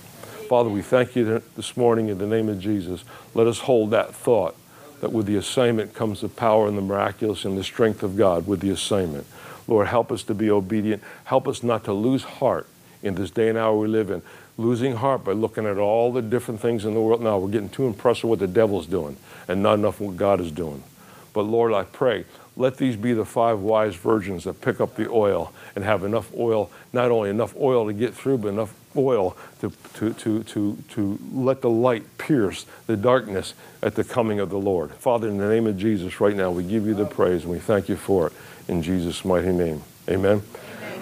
[0.49, 3.05] Father, we thank you this morning in the name of Jesus.
[3.35, 4.57] Let us hold that thought
[5.01, 8.49] that with the assignment comes the power and the miraculous and the strength of God
[8.49, 9.27] with the assignment.
[9.69, 11.05] Lord, help us to be obedient.
[11.25, 12.67] Help us not to lose heart
[13.03, 14.23] in this day and hour we live in.
[14.59, 17.39] Losing heart by looking at all the different things in the world now.
[17.39, 19.17] We're getting too impressed with what the devil's doing
[19.47, 20.83] and not enough what God is doing.
[21.35, 22.25] But Lord, I pray,
[22.57, 26.33] let these be the five wise virgins that pick up the oil and have enough
[26.35, 30.79] oil, not only enough oil to get through, but enough oil to, to, to, to,
[30.91, 34.93] to let the light pierce the darkness at the coming of the Lord.
[34.93, 37.59] Father, in the name of Jesus, right now, we give you the praise and we
[37.59, 38.33] thank you for it.
[38.69, 39.83] In Jesus' mighty name.
[40.09, 40.43] Amen.